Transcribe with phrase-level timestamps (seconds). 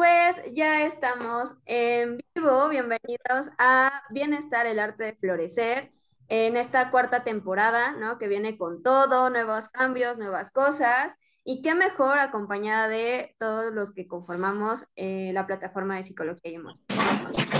[0.00, 2.70] Pues ya estamos en vivo.
[2.70, 5.92] Bienvenidos a Bienestar, el arte de florecer,
[6.28, 8.16] en esta cuarta temporada, ¿no?
[8.16, 11.18] Que viene con todo, nuevos cambios, nuevas cosas.
[11.44, 16.54] Y qué mejor acompañada de todos los que conformamos eh, la plataforma de psicología y
[16.54, 16.86] emoción.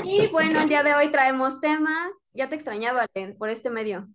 [0.04, 2.10] Y bueno, el día de hoy traemos tema.
[2.32, 3.06] Ya te extrañaba,
[3.38, 4.08] por este medio.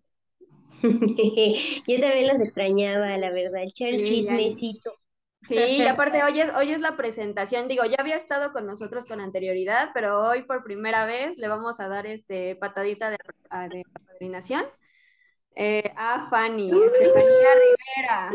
[0.81, 4.95] Yo también los extrañaba, la verdad, echar el chismecito.
[5.47, 9.21] Sí, aparte hoy es, hoy es la presentación, digo, ya había estado con nosotros con
[9.21, 13.17] anterioridad, pero hoy por primera vez le vamos a dar este patadita de,
[13.69, 13.83] de
[15.55, 18.31] eh, a Fanny, Estefanía Rivera.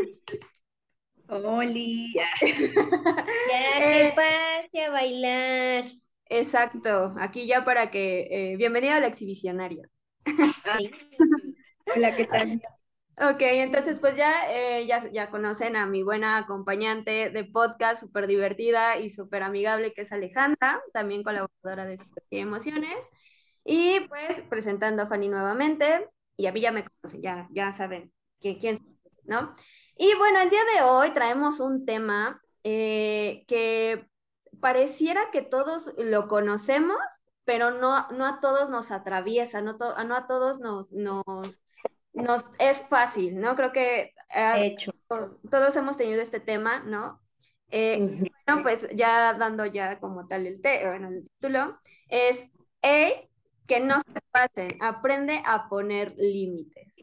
[1.28, 2.12] Oli.
[2.14, 2.54] ya que
[4.06, 5.84] eh, pase a bailar.
[6.26, 9.88] Exacto, aquí ya para que, eh, bienvenida a la exhibicionaria.
[11.94, 12.62] Hola, ¿qué tal?
[13.22, 18.26] Ok, entonces pues ya, eh, ya, ya conocen a mi buena acompañante de podcast, súper
[18.26, 23.10] divertida y súper amigable, que es Alejandra, también colaboradora de Super Emociones.
[23.62, 28.10] Y pues presentando a Fanny nuevamente, y a mí ya me conocen, ya, ya saben
[28.40, 28.78] quién, quién
[29.24, 29.54] ¿no?
[29.98, 34.08] Y bueno, el día de hoy traemos un tema eh, que
[34.60, 36.96] pareciera que todos lo conocemos,
[37.44, 41.60] pero no, no a todos nos atraviesa, no, no a todos nos, nos
[42.12, 43.56] nos es fácil, ¿no?
[43.56, 44.76] Creo que eh,
[45.50, 47.20] todos hemos tenido este tema, ¿no?
[47.70, 47.98] Eh,
[48.46, 51.78] bueno, pues ya dando ya como tal el, bueno, el título,
[52.08, 52.50] es
[52.82, 53.28] hey,
[53.66, 56.96] que no se pasen, aprende a poner límites.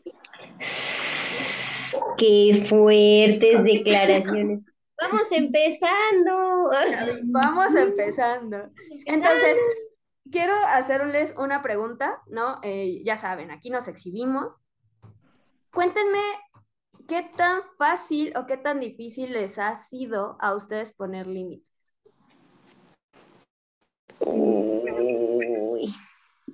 [2.18, 4.60] Qué fuertes declaraciones.
[5.02, 6.70] Vamos empezando.
[7.26, 8.72] Vamos empezando.
[9.06, 9.56] Entonces,
[10.32, 12.60] quiero hacerles una pregunta, ¿no?
[12.64, 14.60] Eh, ya saben, aquí nos exhibimos
[15.72, 16.20] Cuéntenme
[17.08, 21.68] qué tan fácil o qué tan difícil les ha sido a ustedes poner límites.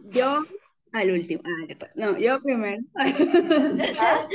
[0.09, 0.43] Yo
[0.93, 1.41] al último.
[1.45, 2.81] Ah, no, yo primero.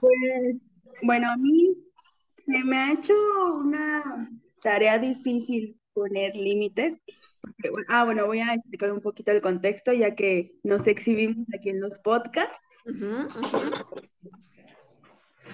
[0.00, 0.64] pues,
[1.02, 1.76] bueno, a mí
[2.36, 3.14] se me ha hecho
[3.54, 4.28] una
[4.60, 7.00] tarea difícil poner límites.
[7.88, 11.80] ah, bueno, voy a explicar un poquito el contexto, ya que nos exhibimos aquí en
[11.80, 12.58] los podcasts.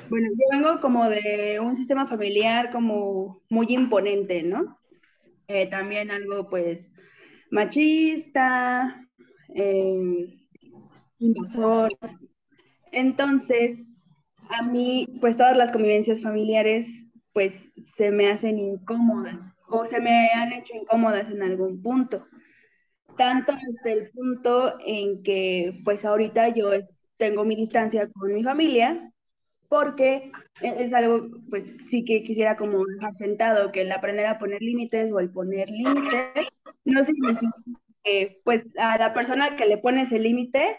[0.09, 4.79] Bueno, yo vengo como de un sistema familiar como muy imponente, ¿no?
[5.49, 6.95] Eh, también algo pues
[7.51, 9.07] machista,
[9.55, 10.39] eh,
[11.19, 11.93] invasor.
[12.93, 13.91] Entonces,
[14.51, 20.29] a mí pues todas las convivencias familiares pues se me hacen incómodas o se me
[20.31, 22.27] han hecho incómodas en algún punto.
[23.17, 26.73] Tanto hasta el punto en que pues ahorita yo
[27.17, 29.13] tengo mi distancia con mi familia,
[29.69, 30.31] porque
[30.61, 34.61] e-, es algo, pues sí que quisiera como dejar sentado, que el aprender a poner
[34.63, 36.49] límites o el poner límites
[36.85, 37.51] no significa
[38.05, 40.79] que pues a la persona que le pones el límite,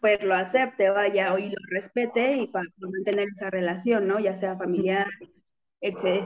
[0.00, 4.18] pues lo acepte, vaya, y lo respete y para mantener esa relación, ¿no?
[4.20, 5.06] Ya sea familiar,
[5.80, 6.22] este,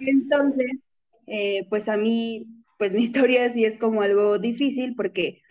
[0.00, 0.86] entonces,
[1.26, 2.46] eh, pues a mí,
[2.78, 5.42] pues mi historia sí es como algo difícil porque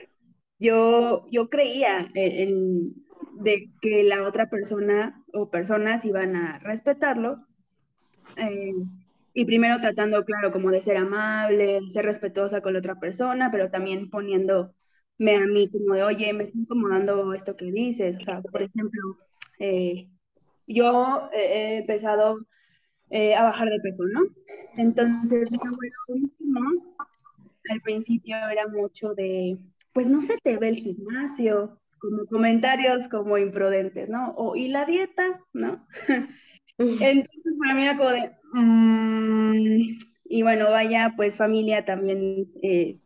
[0.61, 2.93] yo, yo creía en,
[3.33, 7.47] de que la otra persona o personas iban a respetarlo.
[8.37, 8.71] Eh,
[9.33, 13.71] y primero tratando, claro, como de ser amable, ser respetuosa con la otra persona, pero
[13.71, 14.71] también poniéndome
[15.35, 18.17] a mí como de, oye, me está incomodando esto que dices.
[18.17, 19.01] O sea, por ejemplo,
[19.59, 20.09] eh,
[20.67, 22.37] yo he empezado
[23.09, 24.21] eh, a bajar de peso, ¿no?
[24.77, 25.49] Entonces,
[27.69, 29.57] al principio era mucho de,
[29.93, 34.33] pues no se te ve el gimnasio, como comentarios como imprudentes, ¿no?
[34.35, 35.85] O, y la dieta, ¿no?
[36.77, 42.99] Entonces, para mí era como de, mm", y bueno, vaya, pues familia también eh,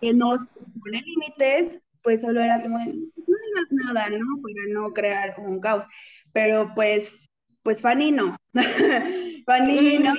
[0.00, 0.44] que nos
[0.82, 2.92] pone límites, pues solo era como de, no
[3.26, 4.26] digas nada, ¿no?
[4.42, 5.84] Para no crear un caos.
[6.32, 7.28] Pero pues,
[7.62, 8.36] pues Fanny no.
[9.46, 10.14] Fanny no,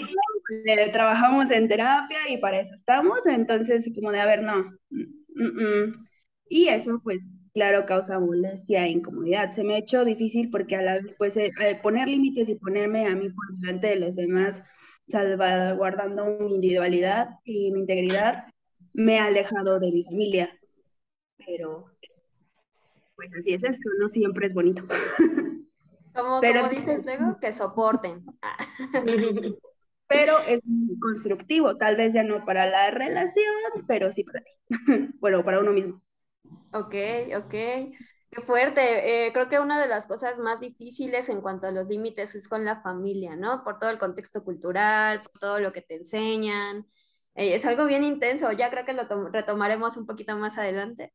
[0.65, 4.63] le trabajamos en terapia y para eso estamos, entonces como de, a ver, no.
[4.89, 5.03] Mm,
[5.36, 6.07] mm, mm.
[6.50, 9.51] Y eso pues claro, causa molestia e incomodidad.
[9.51, 11.51] Se me ha hecho difícil porque a la vez, pues, eh,
[11.81, 14.63] poner límites y ponerme a mí por delante de los demás,
[15.09, 18.45] salvaguardando mi individualidad y mi integridad,
[18.94, 20.57] me ha alejado de mi familia.
[21.45, 21.86] Pero,
[23.15, 24.83] pues así es esto, no siempre es bonito.
[26.13, 28.25] Como, Pero dices luego, que soporten.
[30.12, 30.62] Pero es
[31.00, 33.46] constructivo, tal vez ya no para la relación,
[33.88, 34.52] pero sí para ti.
[35.19, 36.02] bueno, para uno mismo.
[36.74, 36.96] Ok,
[37.38, 37.54] ok.
[38.31, 39.28] Qué fuerte.
[39.28, 42.48] Eh, creo que una de las cosas más difíciles en cuanto a los límites es
[42.48, 43.63] con la familia, ¿no?
[43.63, 46.88] Por todo el contexto cultural, por todo lo que te enseñan.
[47.36, 48.52] Eh, es algo bien intenso.
[48.52, 51.13] Ya creo que lo retomaremos un poquito más adelante.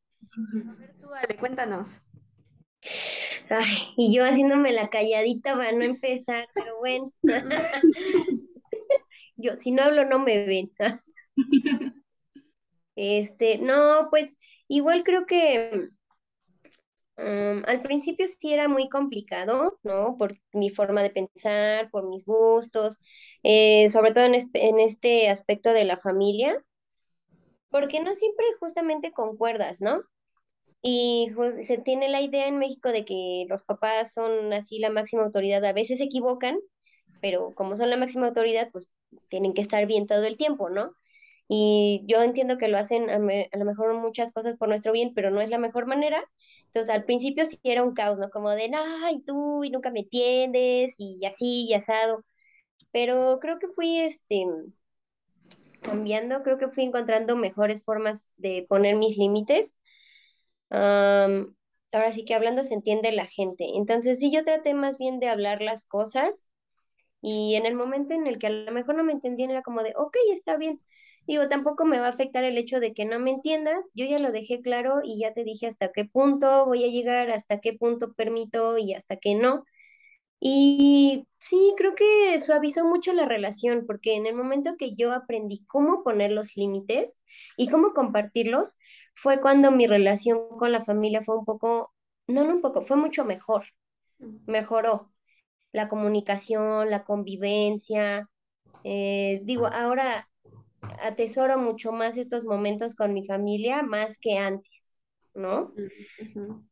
[0.69, 2.03] A ver, tú, Ale, cuéntanos.
[3.49, 7.13] Ay, y yo haciéndome la calladita para no empezar, pero bueno.
[9.37, 10.73] yo, si no hablo, no me ven.
[12.97, 14.37] este, no, pues
[14.69, 15.91] Igual creo que
[17.17, 20.17] mm, al principio sí era muy complicado, ¿no?
[20.19, 22.99] Por mi forma de pensar, por mis gustos,
[23.43, 24.35] eh, sobre todo en,
[24.81, 26.63] este aspecto de la familia,
[27.71, 30.03] porque no siempre justamente concuerdas, ¿no?
[30.83, 31.31] Y
[31.61, 35.65] se tiene la idea en México de que los papás son así la máxima autoridad,
[35.65, 36.59] a veces se equivocan,
[37.21, 38.93] pero como son la máxima autoridad, pues
[39.29, 40.93] tienen que estar bien todo el tiempo, ¿no?
[41.49, 45.31] Y yo entiendo que lo hacen a, lo mejor muchas cosas por nuestro bien, pero
[45.31, 46.25] no es la mejor manera.
[46.67, 48.31] Entonces al principio sí era un caos, ¿no?
[48.31, 48.71] Como de,
[49.05, 52.25] ay, tú y nunca me entiendes y así y asado.
[52.93, 54.45] Pero creo que fui este,
[55.83, 59.79] cambiando, creo que fui encontrando mejores formas de poner mis límites.
[60.71, 63.65] ahora sí que hablando se entiende la gente.
[63.77, 66.51] Entonces sí, yo traté más bien de hablar las cosas
[67.23, 69.83] y en el momento en el que a lo mejor no me entendían era como
[69.83, 70.81] de, ok, está bien
[71.27, 73.91] Digo, tampoco me va a afectar el hecho de que no me entiendas.
[73.95, 77.31] Yo ya lo dejé claro y ya te dije hasta qué punto voy a llegar,
[77.31, 79.65] hasta qué punto permito y hasta qué no.
[80.41, 85.65] Y sí, creo que suavizó mucho la relación, porque en el momento que yo aprendí
[85.67, 87.23] cómo poner los límites
[87.57, 88.79] y cómo compartirlos,
[89.15, 91.95] fue cuando mi relación con la familia fue un poco,
[92.29, 93.67] no, no un poco, fue mucho mejor.
[94.47, 95.13] Mejoró
[95.77, 98.31] la comunicación, la convivencia.
[98.83, 100.27] Eh, digo, ahora
[101.03, 104.99] atesoro mucho más estos momentos con mi familia más que antes,
[105.35, 105.75] ¿no?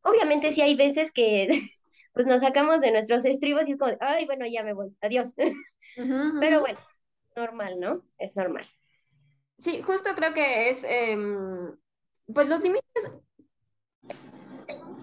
[0.01, 1.47] Obviamente sí hay veces que
[2.13, 5.31] pues nos sacamos de nuestros estribos y es como, ay, bueno, ya me voy, adiós.
[6.39, 6.79] Pero bueno,
[7.35, 8.03] normal, ¿no?
[8.17, 8.65] Es normal.
[9.59, 11.77] Sí, justo creo que es, em,
[12.33, 13.11] pues los límites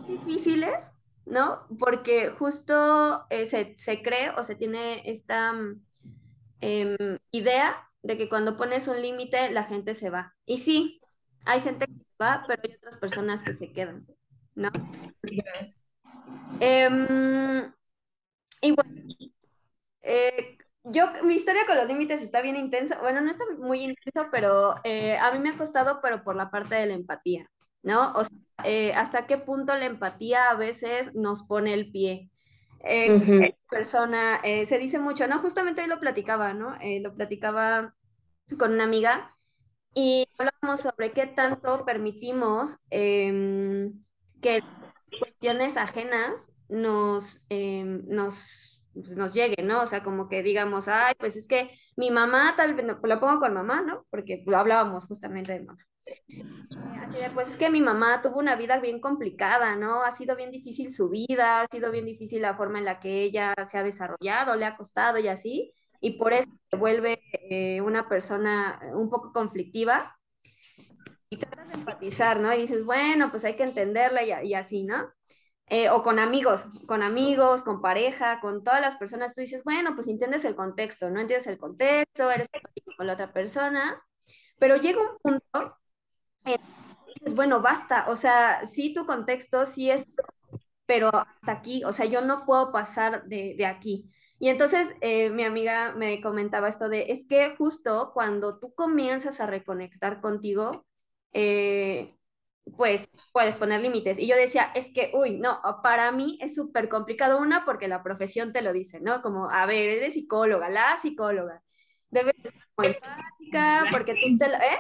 [0.09, 0.91] difíciles,
[1.25, 1.67] ¿no?
[1.79, 5.53] Porque justo eh, se, se, cree o se tiene esta
[6.61, 10.35] em, idea de que cuando pones un límite la gente se va.
[10.47, 11.01] Y sí,
[11.45, 14.07] hay gente que va, pero hay otras personas que se quedan,
[14.55, 14.71] ¿no?
[16.61, 17.73] Em,
[18.61, 18.93] y bueno,
[20.03, 24.29] eh, yo, mi historia con los límites está bien intensa, bueno, no está muy intensa,
[24.31, 27.49] pero eh, a mí me ha costado, pero por la parte de la empatía,
[27.83, 28.13] ¿no?
[28.15, 32.31] O sea, eh, hasta qué punto la empatía a veces nos pone el pie.
[32.85, 35.39] Eh, persona, eh, se dice mucho, ¿no?
[35.39, 36.77] Justamente hoy lo platicaba, ¿no?
[36.81, 37.95] Eh, lo platicaba
[38.59, 39.37] con una amiga
[39.95, 44.05] y hablábamos sobre qué tanto permitimos em,
[44.41, 44.63] que
[45.21, 49.83] cuestiones ajenas nos, em, nos, pues, nos lleguen, ¿no?
[49.83, 53.39] O sea, como que digamos, ay, pues es que mi mamá, tal vez, lo pongo
[53.41, 54.07] con mamá, ¿no?
[54.11, 55.87] Porque lo hablábamos justamente de mamá.
[57.03, 60.03] Así de, pues es que mi mamá tuvo una vida bien complicada, ¿no?
[60.03, 63.23] Ha sido bien difícil su vida, ha sido bien difícil la forma en la que
[63.23, 67.81] ella se ha desarrollado, le ha costado y así, y por eso se vuelve eh,
[67.81, 70.19] una persona un poco conflictiva.
[71.31, 72.53] Y tratas de empatizar, ¿no?
[72.53, 75.11] Y dices, bueno, pues hay que entenderla y, así, ¿no?
[75.67, 79.95] Eh, o con amigos, con amigos, con pareja, con todas las personas, tú dices, bueno,
[79.95, 82.49] pues entiendes el contexto, no entiendes el contexto, eres
[82.97, 84.03] con la otra persona,
[84.59, 85.82] pero llega un punto
[86.45, 90.07] dices, bueno, basta, o sea, sí tu contexto, sí es,
[90.87, 94.11] pero hasta aquí, o sea, yo no puedo pasar de, aquí.
[94.39, 99.41] Y entonces eh, mi amiga me comentaba esto de, es que justo cuando tú comienzas
[99.41, 100.85] a reconectar contigo,
[101.33, 102.17] eh,
[102.77, 104.19] pues puedes poner límites.
[104.19, 108.03] Y yo decía, es que, uy, no, para mí es súper complicado, una, porque la
[108.03, 109.23] profesión te lo dice, ¿no?
[109.23, 111.63] Como, a ver, eres psicóloga, la psicóloga,
[112.11, 112.55] debes ser
[112.97, 114.79] empática, porque tú te lo, ¿eh?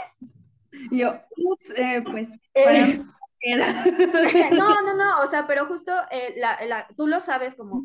[0.90, 3.04] Yo, ups, eh, pues para mí
[4.52, 7.84] no, no, no, o sea, pero justo eh, la, tú lo sabes como...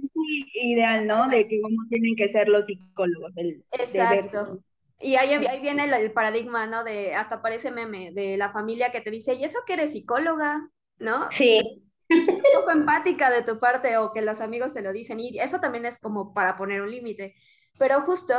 [0.54, 1.28] ideal, ¿no?
[1.30, 3.32] De que cómo tienen que ser los psicólogos.
[3.36, 4.62] El Exacto.
[5.00, 6.84] Y ahí, ahí viene el, paradigma, ¿no?
[6.84, 10.70] De, hasta parece meme, de la familia que te dice, ¿y eso que eres psicóloga?
[11.00, 11.30] ¿No?
[11.30, 11.84] Sí.
[12.10, 15.60] Un poco empática de tu parte o que los amigos te lo dicen y eso
[15.60, 17.36] también es como para poner un límite.
[17.78, 18.34] Pero justo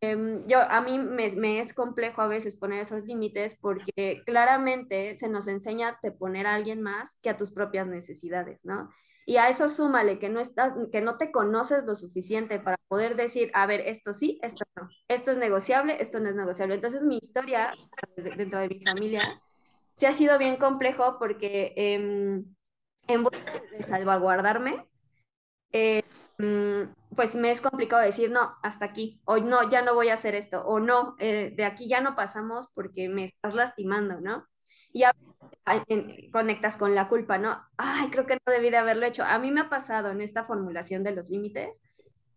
[0.00, 5.16] em, yo a mí me, me, es complejo a veces poner esos límites porque claramente
[5.16, 8.88] se nos enseña a te poner a alguien más que a tus propias necesidades, ¿no?
[9.26, 13.14] Y a eso súmale que no estás, que no te conoces lo suficiente para poder
[13.14, 16.76] decir, a ver, esto sí, esto no, esto es negociable, esto no es negociable.
[16.76, 17.74] Entonces mi historia
[18.16, 19.42] dentro de mi familia
[19.92, 22.42] sí ha sido bien complejo porque eh,
[23.06, 24.88] en busca de salvaguardarme,
[25.72, 26.02] eh,
[27.14, 30.34] pues me es complicado decir, no, hasta aquí, o no, ya no voy a hacer
[30.34, 34.46] esto, o no, eh, de aquí ya no pasamos porque me estás lastimando, ¿no?
[34.92, 35.12] Y a
[36.32, 37.62] conectas con la culpa, ¿no?
[37.76, 39.24] Ay, creo que no debí de haberlo hecho.
[39.24, 41.82] A mí me ha pasado en esta formulación de los límites,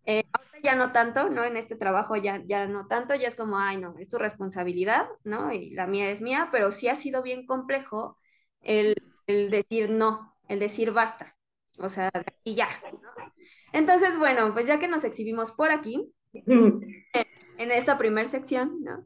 [0.05, 0.23] eh,
[0.63, 1.43] ya no tanto, ¿no?
[1.43, 5.07] En este trabajo ya, ya no tanto, ya es como, ay, no, es tu responsabilidad,
[5.23, 5.51] ¿no?
[5.53, 8.17] Y la mía es mía, pero sí ha sido bien complejo
[8.61, 8.95] el,
[9.27, 11.37] el decir no, el decir basta,
[11.79, 12.67] o sea, aquí ya,
[13.01, 13.09] ¿no?
[13.73, 19.05] Entonces, bueno, pues ya que nos exhibimos por aquí, en esta primera sección, ¿no?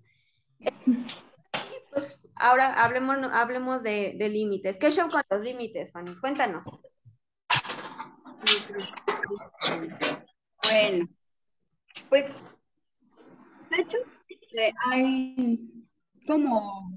[1.92, 4.78] pues ahora hablemos, hablemos de, límites.
[4.78, 6.16] ¿Qué show con los límites, Fanny?
[6.20, 6.82] Cuéntanos.
[10.64, 11.08] Bueno,
[12.10, 12.26] pues,
[13.72, 13.98] de hecho,
[14.60, 15.86] eh, hay
[16.28, 16.92] como,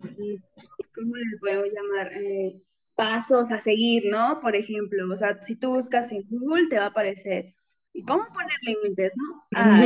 [0.00, 2.12] ¿cómo les puedo llamar?
[2.14, 2.62] Eh,
[2.96, 4.40] pasos a seguir, ¿no?
[4.40, 7.54] Por ejemplo, o sea, si tú buscas en Google te va a aparecer,
[7.92, 9.44] ¿y cómo poner límites, no?
[9.54, 9.84] Ah,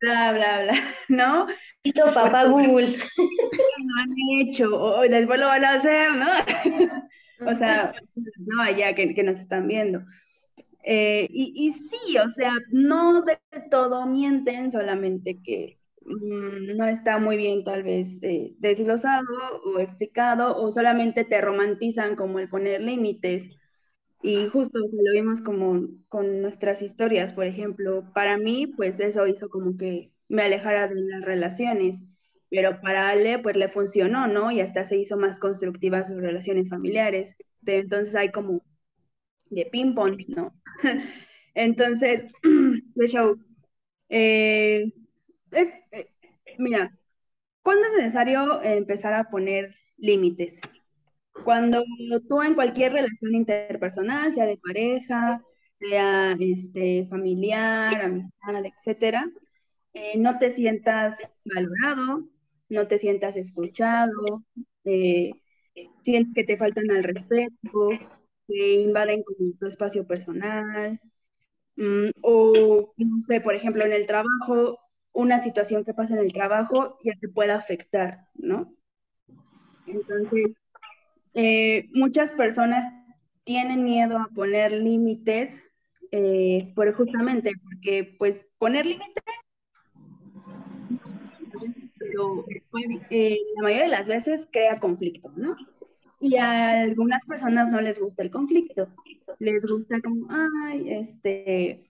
[0.00, 1.46] bla, bla, bla, ¿no?
[2.14, 2.98] papá Google.
[3.18, 6.26] Lo han hecho, o después lo van a hacer, ¿no?
[7.50, 7.92] o sea,
[8.46, 10.02] no, allá que, que nos están viendo.
[10.84, 13.38] Eh, y, y, sí, o sea, no de
[13.70, 15.77] todo mienten, solamente que
[16.08, 19.26] Mm, no está muy bien tal vez eh, desglosado
[19.64, 23.50] o explicado o solamente te romantizan como el poner límites.
[24.22, 29.26] Y justo se lo vimos como con nuestras historias, por ejemplo, para mí pues eso
[29.28, 32.02] hizo como que me alejara de las relaciones,
[32.50, 34.50] pero para Ale pues le funcionó, ¿no?
[34.52, 37.36] Y hasta se hizo más constructiva sus relaciones familiares.
[37.64, 38.62] Pero entonces hay como
[39.50, 40.54] de ping-pong, ¿no?
[41.54, 42.30] entonces,
[42.94, 43.38] de show.
[44.10, 44.92] Eh,
[45.52, 46.08] es, eh,
[46.58, 46.96] mira,
[47.62, 50.60] ¿cuándo es necesario empezar a poner límites?
[51.44, 51.82] Cuando
[52.28, 55.42] tú en cualquier relación interpersonal, sea de pareja,
[55.78, 59.30] sea este, familiar, amistad, etcétera,
[59.94, 62.28] eh, no te sientas valorado,
[62.68, 64.44] no te sientas escuchado,
[64.84, 65.32] eh,
[66.04, 67.90] sientes que te faltan al respeto,
[68.48, 69.24] que invaden
[69.58, 71.00] tu espacio personal,
[71.76, 74.78] mm, o no sé, por ejemplo, en el trabajo
[75.12, 78.74] una situación que pasa en el trabajo ya te pueda afectar, ¿no?
[79.86, 80.56] Entonces,
[81.34, 82.84] eh, muchas personas
[83.44, 85.62] tienen miedo a poner límites,
[86.10, 89.24] eh, por justamente porque, pues, poner límites,
[91.98, 92.44] pero
[93.10, 95.56] eh, la mayoría de las veces crea conflicto, ¿no?
[96.20, 98.88] Y a algunas personas no les gusta el conflicto,
[99.38, 101.84] les gusta como, ay, este,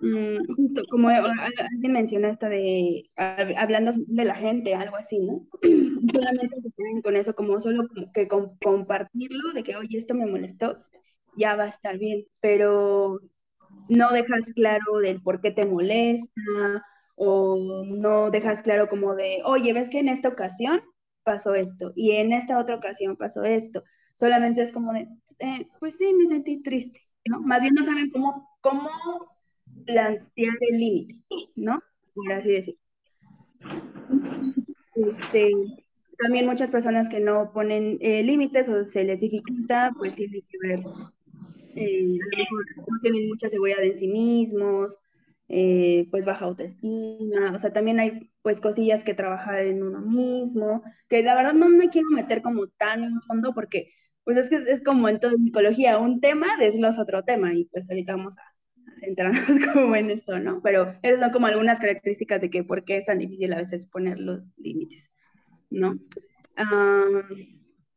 [0.00, 5.46] Mm, justo como alguien mencionó esta de hablando de la gente, algo así, ¿no?
[6.12, 10.78] Solamente se quedan con eso, como solo que compartirlo, de que, oye, esto me molestó,
[11.36, 13.20] ya va a estar bien, pero
[13.88, 16.32] no dejas claro del por qué te molesta,
[17.16, 20.82] o no dejas claro como de, oye, ves que en esta ocasión
[21.24, 23.84] pasó esto, y en esta otra ocasión pasó esto.
[24.16, 25.08] Solamente es como de,
[25.40, 27.40] eh, pues sí, me sentí triste, ¿no?
[27.40, 28.88] Más bien no saben cómo, cómo
[29.84, 31.16] plantear el límite,
[31.56, 31.82] ¿no?
[32.14, 32.80] Por así decirlo.
[34.94, 35.50] Este,
[36.18, 40.58] también muchas personas que no ponen eh, límites o se les dificulta, pues tiene que
[40.62, 40.80] ver,
[41.76, 44.98] eh, a lo mejor no tienen mucha seguridad en sí mismos,
[45.48, 50.82] eh, pues baja autoestima, o sea, también hay pues cosillas que trabajar en uno mismo,
[51.08, 53.90] que la verdad no me quiero meter como tan en fondo porque
[54.24, 57.90] pues es que es como en toda psicología, un tema desglosa otro tema y pues
[57.90, 58.42] ahorita vamos a
[58.98, 59.42] centrarnos
[59.74, 60.60] como en esto, ¿no?
[60.62, 63.86] Pero esas son como algunas características de que por qué es tan difícil a veces
[63.86, 65.10] poner los límites,
[65.70, 65.98] ¿no?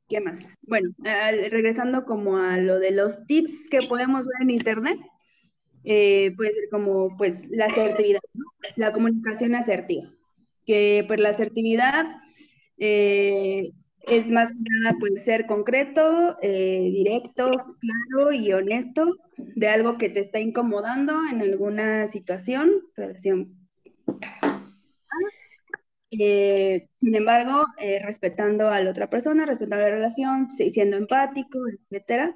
[0.07, 0.39] ¿Qué más?
[0.62, 0.89] Bueno,
[1.50, 5.00] regresando como a lo de los tips que podemos ver en internet,
[5.83, 8.21] eh, puede ser como pues la asertividad,
[8.75, 10.09] la comunicación asertiva,
[10.65, 12.05] que pues la asertividad
[12.77, 13.71] eh,
[14.03, 20.10] es más que nada pues ser concreto, eh, directo, claro y honesto de algo que
[20.10, 23.57] te está incomodando en alguna situación, relación.
[26.12, 32.36] Eh, sin embargo, eh, respetando a la otra persona, respetando la relación, siendo empático, etcétera.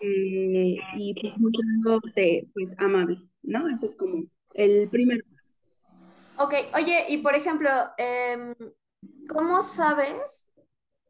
[0.00, 3.68] y pues mostrándote pues amable, ¿no?
[3.68, 5.22] Ese es como el primer
[6.42, 7.68] Ok, oye, y por ejemplo,
[7.98, 8.54] em,
[9.28, 10.44] ¿cómo sabes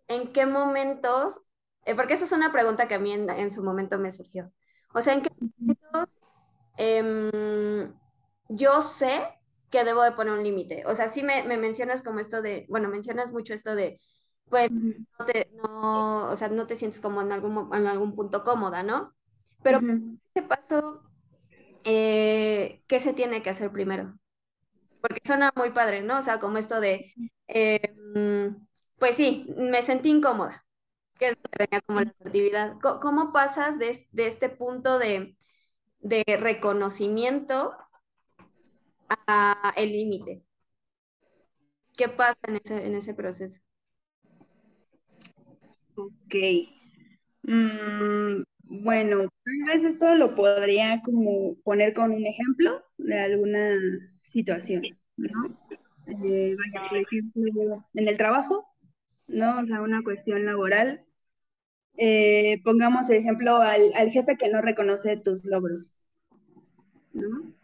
[0.09, 1.41] en qué momentos?
[1.85, 4.53] Eh, porque esa es una pregunta que a mí en, su momento me surgió.
[4.93, 6.19] O sea, ¿en qué momentos
[6.77, 7.95] em,
[8.49, 9.23] yo sé
[9.71, 10.85] que debo de poner un límite?
[10.87, 13.99] O sea, sí me, mencionas como esto de, bueno, mencionas mucho esto de,
[14.49, 18.43] pues, no te, no, o sea, no te sientes como en algún, en algún punto
[18.45, 19.15] cómoda, ¿no?
[19.63, 19.81] Pero,
[20.35, 21.03] ¿qué pasó?
[21.85, 24.20] Eh, ¿qué se tiene que hacer primero?
[25.00, 26.19] Porque suena muy padre, ¿no?
[26.19, 27.12] O sea, como esto de,
[27.49, 28.66] eh, mm,
[28.99, 30.64] pues sí, me sentí incómoda,
[31.19, 32.76] que es que venía como la asertividad.
[32.80, 35.37] ¿Cómo pasas de, este punto de,
[36.38, 37.76] reconocimiento
[39.09, 40.42] a el límite?
[41.97, 43.61] ¿Qué pasa en ese, en ese proceso?
[45.97, 46.35] Ok.
[47.42, 53.76] Mm, bueno, tal vez esto lo podría como poner con un ejemplo de alguna
[54.23, 54.83] situación,
[55.17, 55.59] ¿no?
[56.07, 58.67] Eh, vaya, por ejemplo, en el trabajo,
[59.27, 59.61] ¿no?
[59.61, 61.05] O sea, una cuestión laboral.
[61.97, 65.93] Eh, pongamos ejemplo al, jefe que no reconoce tus logros,
[67.12, 67.55] ¿no?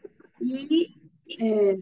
[0.40, 1.00] Y,
[1.40, 1.78] eh,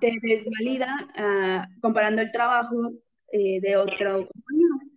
[0.00, 2.92] te desvalida ah, comparando el trabajo
[3.30, 4.88] de otro compañero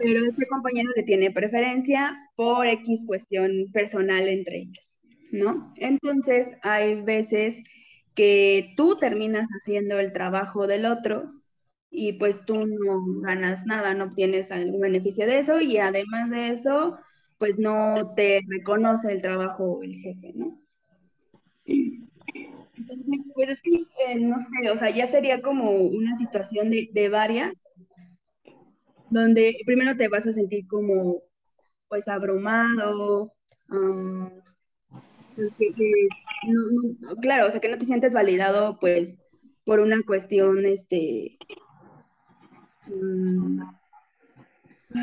[0.00, 4.96] pero este compañero le tiene preferencia por X cuestión personal entre ellos,
[5.32, 5.72] ¿no?
[5.76, 7.62] Entonces, hay veces
[8.14, 11.32] que tú terminas haciendo el trabajo del otro
[11.90, 16.48] y pues tú no ganas nada, no obtienes algún beneficio de eso y además de
[16.48, 16.98] eso,
[17.38, 20.60] pues no te reconoce el trabajo el jefe, ¿no?
[22.76, 23.70] Entonces, pues es que,
[24.08, 27.62] eh, no sé, o sea, ya sería como una situación de, de varias
[29.10, 31.22] donde primero te vas a sentir como
[31.88, 33.34] pues abrumado,
[35.36, 35.52] pues,
[37.20, 39.20] claro, o sea que no te sientes validado pues
[39.64, 41.38] por una cuestión, este...
[42.86, 43.62] Mm,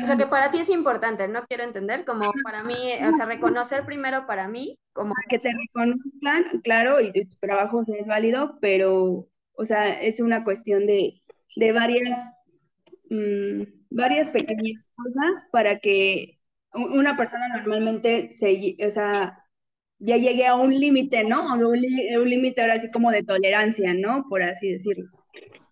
[0.02, 3.24] o sea que para ti es importante, no quiero entender, como para mí, o sea,
[3.24, 5.14] reconocer primero para mí, como...
[5.30, 10.86] Que te reconozcan, claro, y tu trabajo es válido, pero, o sea, es una cuestión
[10.86, 11.22] de,
[11.56, 12.18] de varias
[13.10, 16.38] Mm, varias pequeñas cosas para que
[16.74, 19.44] una persona normalmente se, o sea,
[19.98, 21.52] ya llegue a un límite, ¿no?
[21.52, 24.24] Un, un límite ahora así como de tolerancia, ¿no?
[24.28, 25.10] Por así decirlo.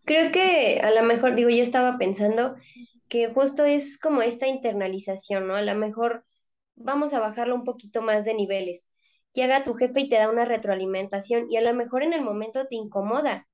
[0.04, 2.56] Creo que a lo mejor, digo, yo estaba pensando
[3.08, 5.56] que justo es como esta internalización, ¿no?
[5.56, 6.24] A lo mejor
[6.74, 8.90] vamos a bajarlo un poquito más de niveles.
[9.32, 12.66] Llega tu jefe y te da una retroalimentación y a lo mejor en el momento
[12.66, 13.48] te incomoda.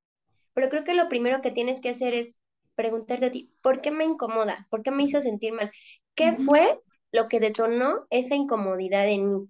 [0.54, 2.36] Pero creo que lo primero que tienes que hacer es
[2.74, 4.66] preguntarte a ti, ¿por qué me incomoda?
[4.70, 5.70] ¿Por qué me hizo sentir mal?
[6.14, 6.78] ¿Qué fue
[7.10, 9.48] lo que detonó esa incomodidad en mí?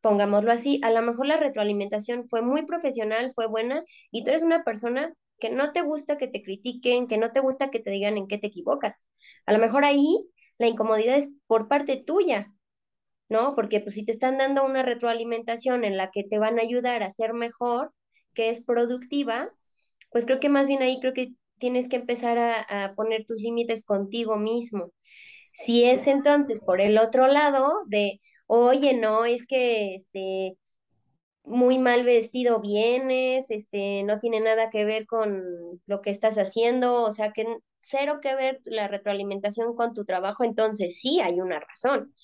[0.00, 4.42] Pongámoslo así, a lo mejor la retroalimentación fue muy profesional, fue buena, y tú eres
[4.42, 7.90] una persona que no te gusta que te critiquen, que no te gusta que te
[7.90, 9.02] digan en qué te equivocas.
[9.46, 12.52] A lo mejor ahí la incomodidad es por parte tuya,
[13.28, 13.54] ¿no?
[13.54, 17.02] Porque pues si te están dando una retroalimentación en la que te van a ayudar
[17.02, 17.92] a ser mejor,
[18.34, 19.50] que es productiva,
[20.10, 23.84] pues creo que más bien ahí creo que tienes que empezar a, poner tus límites
[23.84, 24.92] contigo mismo.
[25.52, 30.58] Si es entonces por el otro lado de, oye, no, es que este,
[31.44, 35.44] muy mal vestido vienes, este, no tiene nada que ver con
[35.86, 37.46] lo que estás haciendo, o sea que
[37.82, 42.14] cero que ver la retroalimentación con tu trabajo, entonces sí hay una razón.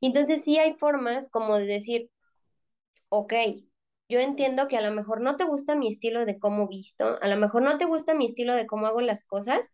[0.00, 2.10] Entonces sí hay formas como de decir,
[3.08, 3.32] ok,
[4.08, 7.28] yo entiendo que a lo mejor no te gusta mi estilo de cómo visto, a
[7.28, 9.68] lo mejor no te gusta mi estilo de cómo hago las cosas,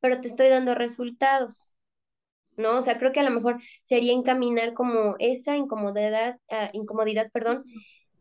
[0.00, 1.74] pero te estoy dando resultados,
[2.60, 2.78] ¿no?
[2.78, 7.64] O sea, creo que a lo mejor sería encaminar como esa incomodidad, uh, incomodidad, perdón,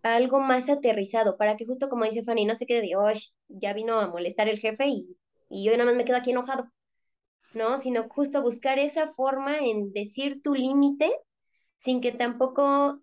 [0.03, 3.11] a algo más aterrizado, para que justo como dice Fanny, no se quede de, oh,
[3.49, 5.17] ya vino a molestar el jefe y,
[5.49, 6.69] y yo nada más me quedo aquí enojado,
[7.53, 7.77] ¿no?
[7.77, 11.11] Sino justo buscar esa forma en decir tu límite
[11.77, 13.01] sin que tampoco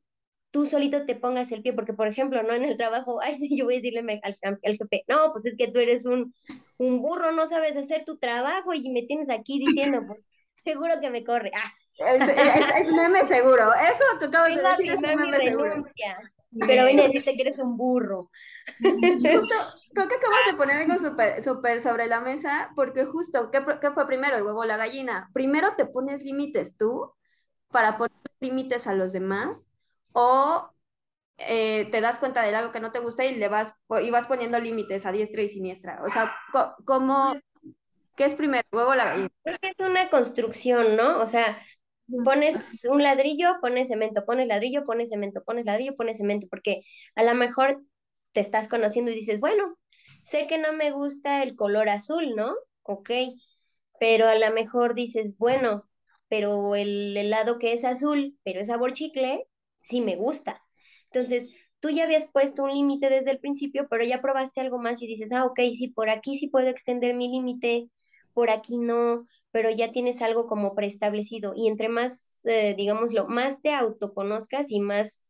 [0.50, 2.54] tú solito te pongas el pie, porque por ejemplo, ¿no?
[2.54, 5.70] En el trabajo, ay, yo voy a decirle al, al jefe, no, pues es que
[5.70, 6.34] tú eres un,
[6.78, 10.20] un burro, no sabes hacer tu trabajo y me tienes aquí diciendo, pues
[10.66, 11.50] seguro que me corre.
[11.54, 11.72] Ah.
[12.78, 15.86] Es, meme seguro, eso que acabas de decir es meme seguro.
[16.66, 18.30] Pero ven a decirte que eres un burro.
[18.78, 19.54] justo,
[19.94, 23.90] creo que acabas de poner algo súper súper sobre la mesa, porque justo, ¿qué, ¿qué,
[23.92, 25.30] fue primero, el huevo o la gallina?
[25.32, 27.12] Primero te pones límites tú
[27.68, 29.70] para poner límites a los demás,
[30.12, 30.70] o
[31.38, 34.26] eh, te das cuenta de algo que no te gusta y le vas, y vas
[34.26, 36.00] poniendo límites a diestra y siniestra.
[36.04, 36.34] O sea,
[36.84, 37.34] ¿cómo,
[38.16, 39.28] ¿qué es primero, huevo la gallina?
[39.42, 41.20] Creo que es una construcción, ¿no?
[41.20, 41.58] O sea,
[42.24, 46.82] pones un ladrillo, pones cemento, pones ladrillo, pones cemento, pones ladrillo, pones cemento, porque
[47.14, 47.82] a lo mejor
[48.32, 49.76] te estás conociendo y dices, bueno,
[50.22, 52.54] sé que no me gusta el color azul, ¿no?
[52.82, 53.10] Ok,
[53.98, 55.88] pero a lo mejor dices, bueno,
[56.28, 59.46] pero el helado que es azul, pero es sabor chicle,
[59.82, 60.62] sí me gusta.
[61.12, 61.48] Entonces,
[61.80, 65.06] tú ya habías puesto un límite desde el principio, pero ya probaste algo más y
[65.06, 67.90] dices, ah, ok, sí, por aquí sí puedo extender mi límite,
[68.36, 71.54] por aquí no, pero ya tienes algo como preestablecido.
[71.56, 75.26] Y entre más, eh, digámoslo, más te autoconozcas y más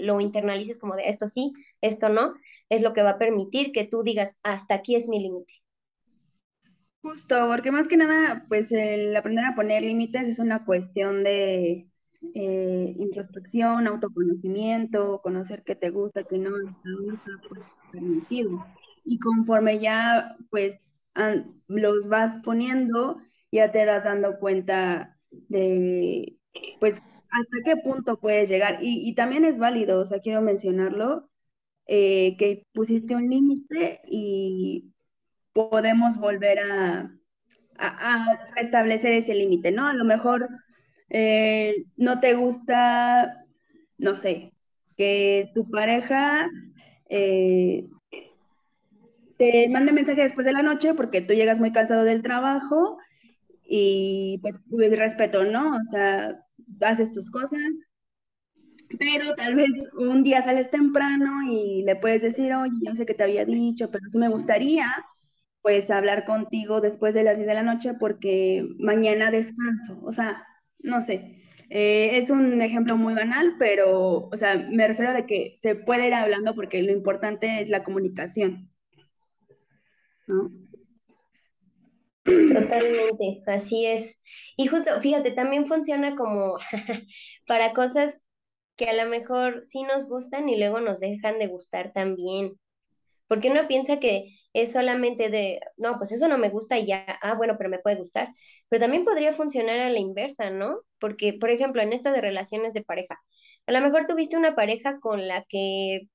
[0.00, 2.32] lo internalices como de esto sí, esto no,
[2.70, 5.52] es lo que va a permitir que tú digas, hasta aquí es mi límite.
[7.02, 11.88] Justo, porque más que nada, pues el aprender a poner límites es una cuestión de
[12.34, 18.66] eh, introspección, autoconocimiento, conocer qué te gusta, qué no, hasta dónde está pues, permitido.
[19.04, 20.99] Y conforme ya pues
[21.68, 23.20] los vas poniendo,
[23.52, 26.36] ya te das dando cuenta de
[26.80, 26.94] pues
[27.30, 28.78] hasta qué punto puedes llegar.
[28.82, 31.30] Y, y también es válido, o sea, quiero mencionarlo,
[31.86, 34.92] eh, que pusiste un límite y
[35.52, 37.12] podemos volver a,
[37.78, 39.88] a, restablecer ese límite, ¿no?
[39.88, 40.48] A lo mejor
[41.10, 43.44] eh, no te gusta,
[43.98, 44.52] no sé,
[44.96, 46.48] que tu pareja
[47.08, 47.88] eh,
[49.40, 52.98] te mande mensaje después de la noche porque tú llegas muy cansado del trabajo
[53.64, 55.76] y pues, pues respeto, ¿no?
[55.76, 56.44] O sea,
[56.82, 57.62] haces tus cosas,
[58.98, 63.14] pero tal vez un día sales temprano y le puedes decir, oye, yo sé que
[63.14, 64.86] te había dicho, pero sí me gustaría
[65.62, 70.00] pues hablar contigo después de las 10 de la noche porque mañana descanso.
[70.04, 70.44] O sea,
[70.80, 71.42] no sé.
[71.70, 76.08] Eh, es un ejemplo muy banal, pero, o sea, me refiero a que se puede
[76.08, 78.70] ir hablando porque lo importante es la comunicación.
[82.24, 84.20] Totalmente, así es.
[84.56, 86.56] Y justo, fíjate, también funciona como
[87.46, 88.24] para cosas
[88.76, 92.52] que a lo mejor sí nos gustan y luego nos dejan de gustar también.
[93.28, 97.04] Porque uno piensa que es solamente de, no, pues eso no me gusta y ya,
[97.22, 98.28] ah, bueno, pero me puede gustar.
[98.68, 100.80] Pero también podría funcionar a la inversa, ¿no?
[100.98, 103.20] Porque, por ejemplo, en esto de relaciones de pareja,
[103.66, 106.08] a lo mejor tuviste una pareja con la que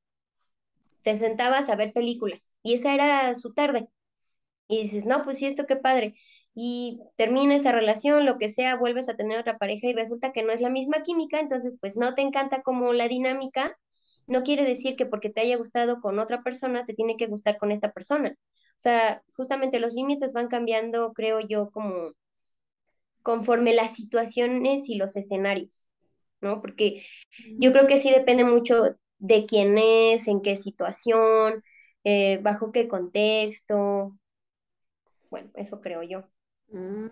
[1.03, 3.87] te sentabas a ver películas y esa era su tarde.
[4.67, 6.15] Y dices, no, pues sí, esto qué padre.
[6.55, 10.43] Y termina esa relación, lo que sea, vuelves a tener otra pareja y resulta que
[10.43, 13.77] no es la misma química, entonces pues no te encanta como la dinámica
[14.27, 17.57] no quiere decir que porque te haya gustado con otra persona, te tiene que gustar
[17.57, 18.29] con esta persona.
[18.31, 22.11] O sea, justamente los límites van cambiando, creo yo, como
[23.21, 25.89] conforme las situaciones y los escenarios,
[26.41, 26.61] ¿no?
[26.61, 27.03] Porque
[27.59, 31.63] yo creo que sí depende mucho de quién es, en qué situación,
[32.03, 34.17] eh, bajo qué contexto.
[35.35, 36.23] Bueno, eso creo yo.
[36.69, 37.07] Mm,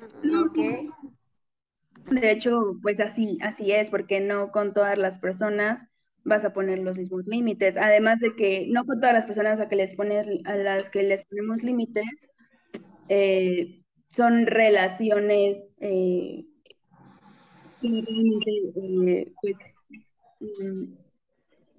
[2.10, 5.86] de hecho, pues así, así es, porque no con todas las personas
[6.24, 7.76] vas a poner los mismos límites.
[7.76, 11.04] Además de que no con todas las personas a, que les pones, a las que
[11.04, 12.30] les ponemos límites
[13.10, 16.46] eh, son relaciones eh,
[17.82, 19.58] realmente, eh, pues,
[20.40, 20.94] mm,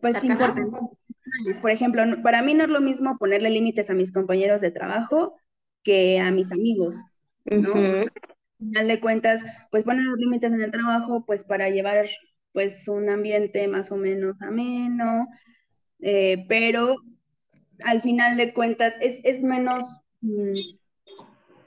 [0.02, 1.58] pues importantes.
[1.62, 5.38] Por ejemplo, para mí no es lo mismo ponerle límites a mis compañeros de trabajo
[5.84, 6.96] que a mis amigos,
[7.44, 7.74] ¿no?
[7.74, 8.10] Al
[8.58, 12.08] final de cuentas, pues poner los límites en el trabajo, pues para llevar
[12.52, 15.28] pues un ambiente más o menos ameno,
[16.00, 16.96] eh, pero
[17.84, 19.82] al final de cuentas es, menos
[20.20, 20.54] mm,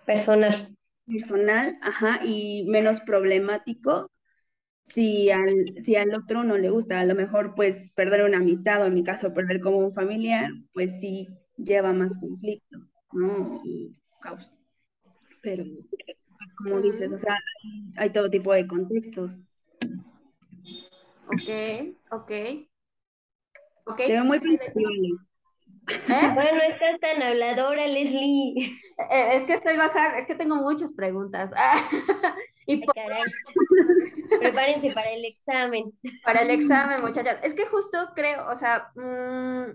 [0.05, 0.75] personal.
[1.05, 4.09] Personal, ajá, y menos problemático
[4.83, 6.99] si al, si al otro no le gusta.
[6.99, 10.51] A lo mejor pues perder una amistad o en mi caso perder como un familiar,
[10.73, 11.27] pues sí
[11.57, 12.79] lleva más conflicto,
[13.11, 13.61] ¿no?
[14.19, 14.51] Causa.
[15.41, 17.35] Pero pues, como dices, o sea,
[17.97, 19.37] hay todo tipo de contextos.
[21.27, 22.31] Ok, ok.
[23.85, 23.97] Ok.
[23.97, 24.89] Te veo muy pensativa,
[25.87, 25.87] ¿Eh?
[26.33, 28.53] Bueno, no estás tan habladora, Leslie.
[29.11, 31.51] Eh, es que estoy bajar, es que tengo muchas preguntas.
[32.65, 32.85] y
[34.39, 35.97] Prepárense para el examen.
[36.23, 37.37] Para el examen, muchachas.
[37.43, 39.71] Es que justo creo, o sea, mm,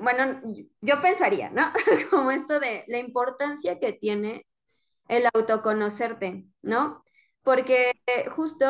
[0.00, 0.40] bueno,
[0.80, 1.72] yo pensaría, ¿no?
[2.10, 4.46] Como esto de la importancia que tiene
[5.08, 7.02] el autoconocerte, ¿no?
[7.48, 7.94] porque
[8.36, 8.66] justo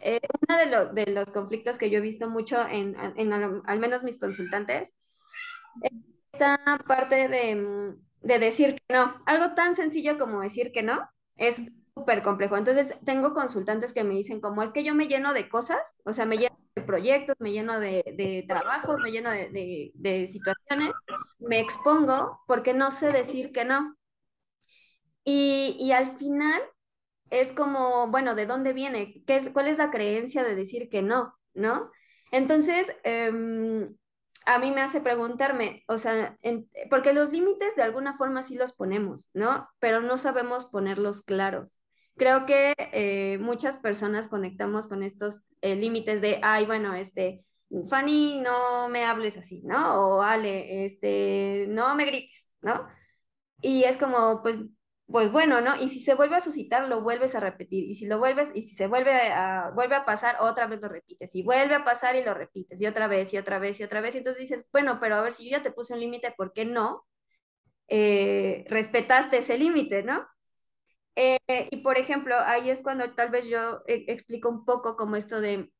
[0.00, 4.92] eh, uno de, los conflictos que yo he visto mucho en, al, menos mis consultantes
[6.32, 6.58] esta
[6.88, 11.62] parte de, mm, de decir que no, algo tan sencillo como decir que no, es
[11.94, 12.56] súper complejo.
[12.56, 16.12] Entonces, tengo consultantes que me dicen como es que yo me lleno de cosas, o
[16.12, 20.90] sea, me lleno de proyectos, me lleno de, de trabajos, me lleno de, de, situaciones,
[21.38, 23.96] me expongo porque no sé decir que no.
[25.24, 26.60] Y, y al final
[27.30, 29.22] es como, bueno, ¿de dónde viene?
[29.26, 31.34] ¿Qué es, ¿Cuál es la creencia de decir que no?
[31.54, 31.90] ¿No?
[32.32, 33.96] Entonces, em,
[34.46, 36.36] a mí me hace preguntarme, o sea,
[36.90, 39.68] porque los límites de alguna forma sí los ponemos, ¿no?
[39.78, 41.80] Pero no sabemos ponerlos claros.
[42.16, 47.44] Creo que eh, muchas personas conectamos con estos eh, límites de, ay, bueno, este,
[47.88, 50.16] Fanny, no me hables así, ¿no?
[50.18, 52.86] O Ale, este, no me grites, ¿no?
[53.60, 54.60] Y es como, pues,
[55.06, 55.76] pues bueno, ¿no?
[55.76, 57.84] Y si se vuelve a suscitar, lo vuelves a repetir.
[57.84, 60.88] Y si lo vuelves, y si se vuelve a, vuelve a pasar, otra vez lo
[60.88, 61.34] repites.
[61.34, 62.80] Y vuelve a pasar y lo repites.
[62.80, 64.14] Y otra vez, y otra vez, y otra vez.
[64.14, 66.52] Y entonces dices, bueno, pero a ver, si yo ya te puse un límite, ¿por
[66.52, 67.06] qué no?
[67.88, 70.26] eh, respetaste ese límite, ¿no?
[71.16, 71.38] Eh,
[71.70, 75.40] y por ejemplo, ahí es cuando tal vez yo eh, explico un poco como esto
[75.40, 75.70] de,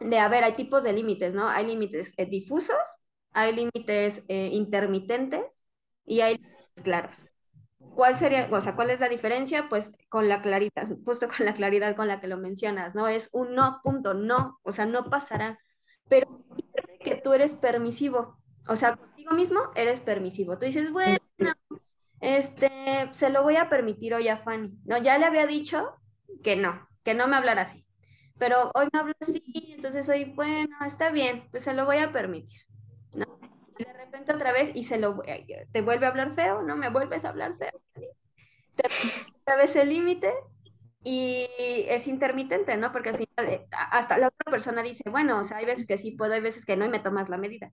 [0.00, 1.48] de, a ver, hay tipos de límites, ¿no?
[1.48, 2.78] Hay límites eh, difusos,
[3.32, 5.64] hay límites eh, intermitentes
[6.06, 7.26] y hay límites claros.
[7.94, 9.68] ¿Cuál sería, o sea, cuál es la diferencia?
[9.68, 13.08] Pues con la claridad, justo con la claridad con la que lo mencionas, ¿no?
[13.08, 15.58] Es un no, punto, no, o sea, no pasará,
[16.08, 16.26] pero
[17.00, 18.38] que tú eres permisivo,
[18.68, 20.58] o sea, contigo mismo eres permisivo.
[20.58, 21.18] Tú dices, bueno,
[22.20, 22.70] este,
[23.12, 24.78] se lo voy a permitir hoy a Fanny.
[24.84, 25.96] No, ya le había dicho
[26.42, 27.86] que no, que no me hablara así,
[28.38, 29.42] pero hoy me habla así,
[29.76, 32.62] entonces hoy, bueno, está bien, pues se lo voy a permitir,
[33.78, 35.22] de repente otra vez y se lo,
[35.72, 36.76] te vuelve a hablar feo, ¿no?
[36.76, 37.80] Me vuelves a hablar feo
[39.42, 40.32] otra vez el límite
[41.02, 41.46] y
[41.88, 42.92] es intermitente, ¿no?
[42.92, 45.98] Porque al final eh, hasta la otra persona dice, bueno, o sea, hay veces que
[45.98, 47.72] sí puedo, hay veces que no y me tomas la medida.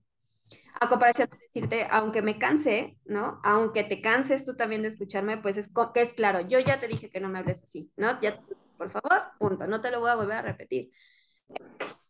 [0.80, 3.40] A comparación de decirte, aunque me canse, ¿no?
[3.44, 6.88] Aunque te canses tú también de escucharme, pues es que es claro, yo ya te
[6.88, 8.20] dije que no me hables así, ¿no?
[8.22, 8.38] Ya,
[8.78, 10.92] por favor, punto, no te lo voy a volver a repetir.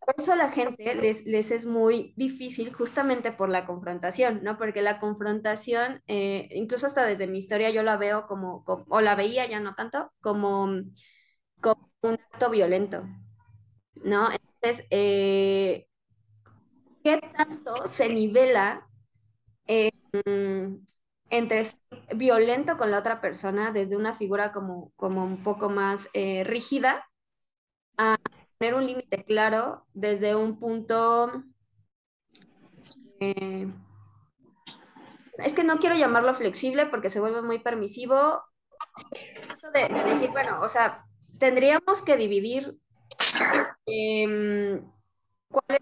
[0.05, 4.57] Por eso a la gente les, les es muy difícil justamente por la confrontación, ¿no?
[4.57, 9.01] Porque la confrontación, eh, incluso hasta desde mi historia yo la veo como, como, o
[9.01, 10.69] la veía ya no tanto, como,
[11.61, 13.03] como un acto violento,
[14.03, 14.29] ¿no?
[14.31, 15.87] Entonces, eh,
[17.07, 18.85] ¿qué tanto se nivela
[21.29, 21.65] entre
[22.13, 27.09] violento con la otra persona desde una figura como, como un poco más eh, rígida
[27.97, 28.17] a
[28.57, 31.43] poner un límite claro desde un punto...
[33.21, 33.71] Eh,
[35.37, 38.43] es que no quiero llamarlo flexible porque se vuelve muy permisivo.
[39.73, 41.05] De, de decir, bueno, o sea,
[41.39, 42.77] tendríamos que dividir
[43.85, 44.81] eh,
[45.49, 45.76] los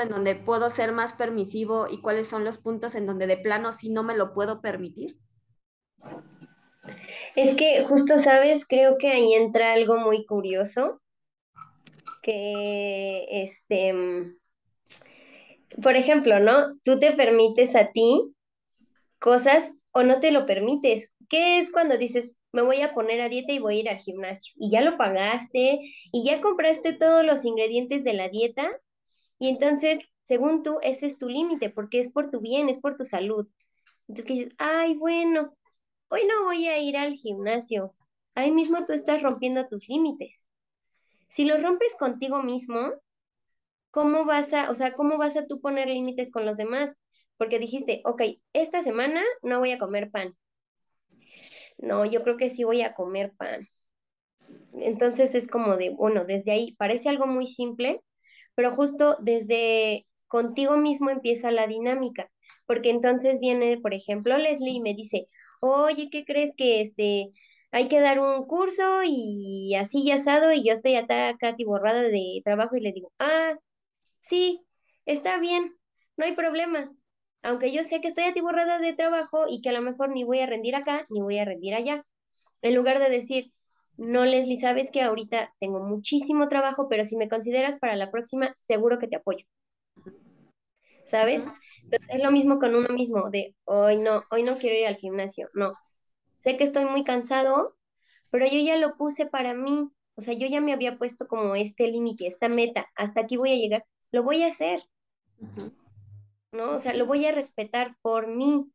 [0.00, 3.72] en donde puedo ser más permisivo y cuáles son los puntos en donde de plano
[3.72, 5.18] sí no me lo puedo permitir.
[7.36, 11.00] Es que justo, sabes, creo que ahí entra algo muy curioso
[12.22, 13.94] que este,
[15.82, 16.78] por ejemplo, ¿no?
[16.84, 18.32] Tú te permites a ti
[19.18, 21.10] cosas o no te lo permites.
[21.28, 23.96] ¿Qué es cuando dices, me voy a poner a dieta y voy a ir al
[23.96, 24.54] gimnasio?
[24.56, 25.80] Y ya lo pagaste
[26.12, 28.70] y ya compraste todos los ingredientes de la dieta
[29.38, 32.96] y entonces, según tú, ese es tu límite porque es por tu bien, es por
[32.96, 33.48] tu salud.
[34.08, 35.56] Entonces dices, ay, bueno,
[36.08, 37.94] hoy no voy a ir al gimnasio.
[38.34, 40.46] Ahí mismo tú estás rompiendo tus límites.
[41.28, 42.92] Si los rompes contigo mismo,
[43.90, 46.96] ¿cómo vas a, o sea, cómo vas a tú poner límites con los demás?
[47.36, 50.36] Porque dijiste, ok, esta semana no voy a comer pan.
[51.78, 53.66] No, yo creo que sí voy a comer pan.
[54.74, 58.00] Entonces es como de, bueno, desde ahí parece algo muy simple,
[58.54, 62.30] pero justo desde contigo mismo empieza la dinámica,
[62.66, 65.28] porque entonces viene, por ejemplo, Leslie y me dice,
[65.60, 67.30] oye, ¿qué crees que este,
[67.70, 71.36] hay que dar un curso y así ya asado y yo estoy acá
[71.66, 73.54] borrada de trabajo y le digo, ah,
[74.20, 74.64] sí,
[75.06, 75.74] está bien,
[76.16, 76.92] no hay problema.
[77.42, 80.40] Aunque yo sé que estoy atiborrada de trabajo y que a lo mejor ni voy
[80.40, 82.04] a rendir acá ni voy a rendir allá.
[82.62, 83.52] En lugar de decir,
[83.96, 88.52] no, Leslie, sabes que ahorita tengo muchísimo trabajo, pero si me consideras para la próxima,
[88.56, 89.44] seguro que te apoyo.
[91.04, 91.46] ¿Sabes?
[91.84, 94.96] Entonces, es lo mismo con uno mismo, de hoy no, hoy no quiero ir al
[94.96, 95.74] gimnasio, no.
[96.40, 97.76] Sé que estoy muy cansado,
[98.30, 99.90] pero yo ya lo puse para mí.
[100.14, 103.52] O sea, yo ya me había puesto como este límite, esta meta, hasta aquí voy
[103.52, 104.82] a llegar, lo voy a hacer.
[105.38, 105.72] Uh -huh.
[106.52, 106.70] ¿No?
[106.70, 108.70] O sea, lo voy a respetar por mí.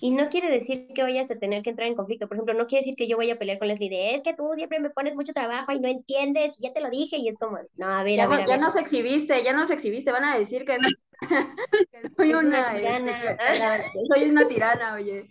[0.00, 2.28] Y no quiere decir que vayas a tener que entrar en conflicto.
[2.28, 4.34] Por ejemplo, no quiere decir que yo vaya a pelear con Leslie de es que
[4.34, 7.28] tú siempre me pones mucho trabajo y no entiendes, y ya te lo dije, y
[7.28, 8.38] es como, no, a ver, ya a ver.
[8.40, 8.60] No, a ya ver.
[8.60, 10.12] nos exhibiste, ya nos exhibiste.
[10.12, 13.22] Van a decir que es soy una, este, tirana.
[14.08, 15.28] soy una tirana, oye.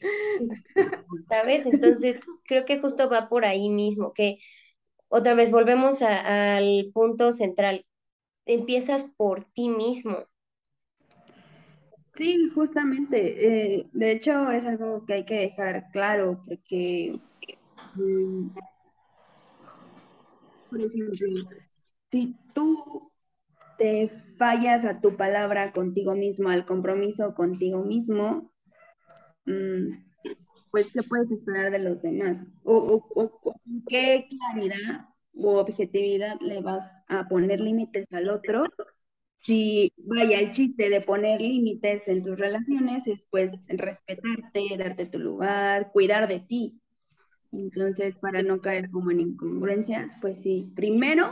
[1.30, 1.66] ¿Sabes?
[1.66, 4.40] Entonces, creo que justo va por ahí mismo, que
[5.10, 7.86] otra vez volvemos al punto central.
[8.46, 10.26] Empiezas por ti mismo.
[12.16, 13.78] Sí, justamente.
[13.78, 17.20] Eh, de hecho, es algo que hay que dejar claro, porque,
[17.96, 18.50] mm,
[20.70, 21.28] por ejemplo,
[22.12, 23.12] si tú
[23.78, 28.52] te fallas a tu palabra contigo mismo, al compromiso contigo mismo,
[29.46, 29.92] mm,
[30.72, 32.48] pues, ¿qué puedes esperar de los demás?
[32.64, 33.04] ¿O,
[33.88, 38.66] qué claridad u objetividad le vas a poner límites al otro?
[39.38, 45.20] Si, vaya, el chiste de poner límites en tus relaciones es pues respetarte, darte tu
[45.20, 46.80] lugar, cuidar de ti.
[47.52, 51.32] Entonces, para no caer como en incongruencias, pues sí, primero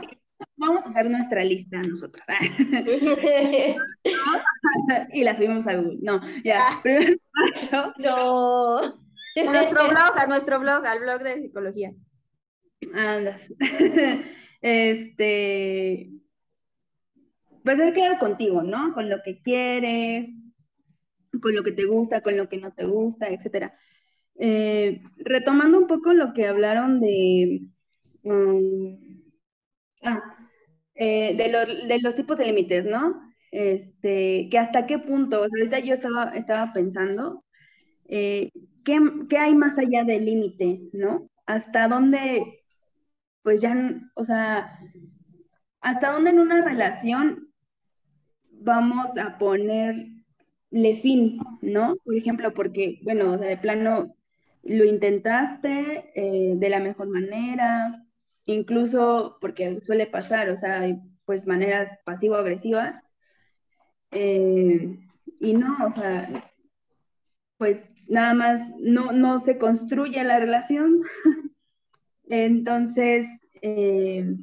[0.56, 2.24] vamos a hacer nuestra lista nosotros.
[5.12, 5.98] y la subimos a Google.
[6.02, 6.80] No, ya, ah.
[6.82, 7.16] primero
[7.98, 9.04] No.
[9.36, 11.92] A nuestro blog, a nuestro blog, al blog de psicología.
[12.94, 13.42] Andas.
[14.60, 16.10] Este,
[17.64, 18.92] pues que quedar contigo, ¿no?
[18.92, 20.28] Con lo que quieres,
[21.42, 23.74] con lo que te gusta, con lo que no te gusta, etcétera.
[24.36, 27.68] Eh, retomando un poco lo que hablaron de,
[28.24, 28.98] um,
[30.02, 30.22] ah,
[30.94, 33.20] eh, de, los tipos de límites, ¿no?
[33.50, 37.44] Este, que hasta qué punto, o sea, ahorita yo estaba, estaba pensando,
[38.08, 38.50] eh,
[38.84, 41.30] ¿qué, ¿qué, hay más allá del límite, ¿no?
[41.46, 42.64] ¿Hasta dónde,
[43.42, 43.74] pues ya,
[44.16, 44.78] o sea,
[45.80, 47.53] hasta dónde en una relación
[48.64, 50.14] vamos a ponerle
[51.00, 51.96] fin, ¿no?
[52.04, 54.16] Por ejemplo, porque, bueno, o sea, de plano
[54.62, 58.04] lo intentaste eh, de la mejor manera,
[58.46, 63.02] incluso porque suele pasar, o sea, hay pues maneras pasivo-agresivas.
[64.10, 64.98] Eh,
[65.40, 66.50] y no, o sea,
[67.58, 71.02] pues nada más no, no se construye la relación.
[72.28, 73.26] Entonces,
[73.62, 74.36] eh,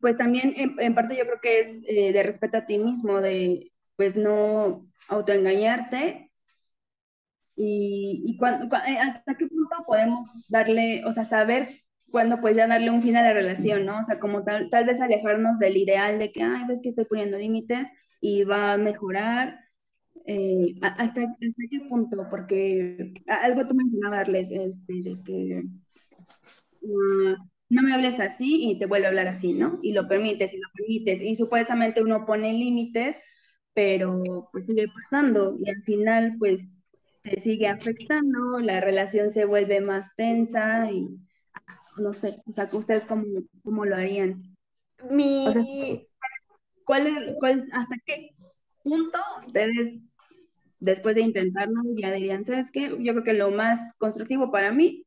[0.00, 3.72] pues también en, parte yo creo que es eh, de respeto a ti mismo, de
[3.96, 6.30] pues no autoengañarte
[7.56, 11.68] y, y hasta qué punto podemos darle, o sea, saber
[12.10, 14.00] cuando pues ya darle un fin a la relación, ¿no?
[14.00, 17.04] O sea, como tal, tal vez alejarnos del ideal de que, ay, ves que estoy
[17.06, 17.88] poniendo límites
[18.20, 19.60] y va a mejorar.
[20.26, 22.26] Eh, ¿hasta, ¿Hasta qué punto?
[22.30, 25.62] Porque algo tú mencionabas, este, de que
[26.84, 27.36] ah,
[27.68, 29.78] no me hables así y te vuelve a hablar así, ¿no?
[29.82, 31.20] Y lo permites y lo permites.
[31.20, 33.20] Y supuestamente uno pone límites,
[33.74, 36.72] pero pues sigue pasando y al final pues
[37.22, 41.08] te sigue afectando, la relación se vuelve más tensa y
[41.98, 43.24] no sé, o sea, ustedes cómo,
[43.64, 44.56] cómo lo harían.
[45.10, 45.46] Mi...
[46.84, 48.30] ¿cuál cuál, ¿Hasta qué
[48.84, 49.94] punto ustedes,
[50.78, 52.96] después de intentarlo, ya dirían, ¿sabes qué?
[53.00, 55.05] Yo creo que lo más constructivo para mí,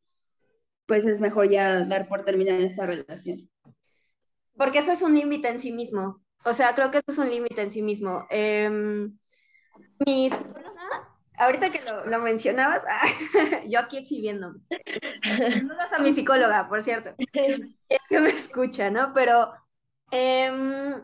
[0.90, 3.48] pues es mejor ya dar por terminada esta relación.
[4.58, 6.22] Porque eso es un límite en sí mismo.
[6.44, 8.26] O sea, creo que eso es un límite en sí mismo.
[8.32, 8.70] Eh,
[10.06, 10.30] mi
[11.38, 12.82] ahorita que lo, mencionabas,
[13.70, 14.60] yo aquí exhibiéndome.
[15.24, 17.14] Saludos a mi psicóloga, por cierto.
[17.88, 19.14] Es que me escucha, ¿no?
[19.14, 19.52] Pero
[20.12, 20.96] mi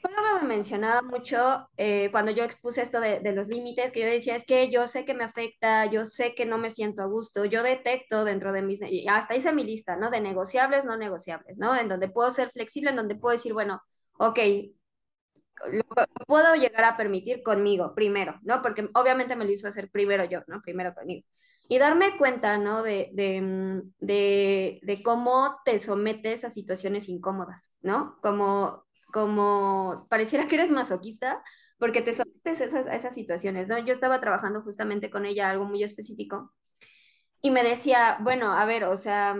[0.00, 4.06] psicóloga me mencionaba mucho eh, cuando yo expuse esto de, de, los límites, que yo
[4.06, 7.06] decía, es que yo sé que me afecta, yo sé que no me siento a
[7.06, 10.10] gusto, yo detecto dentro de mis, hasta hice mi lista, ¿no?
[10.10, 11.76] De negociables, no negociables, ¿no?
[11.76, 13.82] En donde puedo ser flexible, en donde puedo decir, bueno,
[14.18, 14.38] ok,
[15.72, 15.84] lo
[16.26, 18.62] puedo llegar a permitir conmigo primero, ¿no?
[18.62, 20.62] Porque obviamente me lo hizo hacer primero yo, ¿no?
[20.62, 21.26] Primero conmigo.
[21.68, 22.82] Y darme cuenta, ¿no?
[22.82, 28.18] De, de, mm, de, de cómo te sometes a situaciones incómodas, ¿no?
[28.22, 31.42] Como, como pareciera que eres masoquista
[31.78, 33.78] porque te sometes a esas, esas situaciones, ¿no?
[33.78, 36.52] Yo estaba trabajando justamente con ella algo muy específico
[37.42, 39.36] y me decía, bueno, a ver, o sea,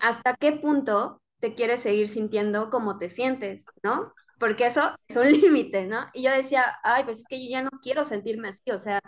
[0.00, 4.12] ¿hasta qué punto te quieres seguir sintiendo como te sientes, ¿no?
[4.42, 6.08] porque eso es un límite, ¿no?
[6.12, 9.00] Y yo decía, ay, pues es que yo ya no quiero sentirme así, o sea,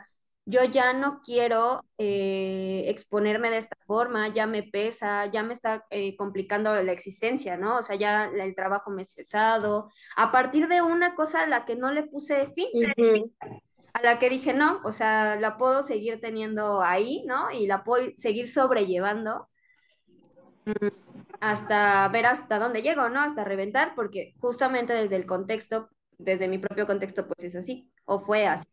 [0.47, 5.87] yo ya no quiero eh, exponerme de esta forma, ya me pesa, ya me está
[5.91, 7.79] eh, complicando la existencia, ¿no?
[7.79, 11.65] O sea, ya el trabajo me es pesado, a partir de una cosa a la
[11.65, 12.69] que no le puse fin,
[13.95, 17.51] a la que dije, no, o sea, la puedo seguir teniendo ahí, ¿no?
[17.51, 19.49] Y la puedo seguir sobrellevando.
[20.67, 20.89] Mm,
[21.41, 23.21] hasta ver hasta dónde llego, ¿no?
[23.21, 28.21] Hasta reventar, porque justamente desde el contexto, desde mi propio contexto, pues es así, o
[28.21, 28.67] fue así.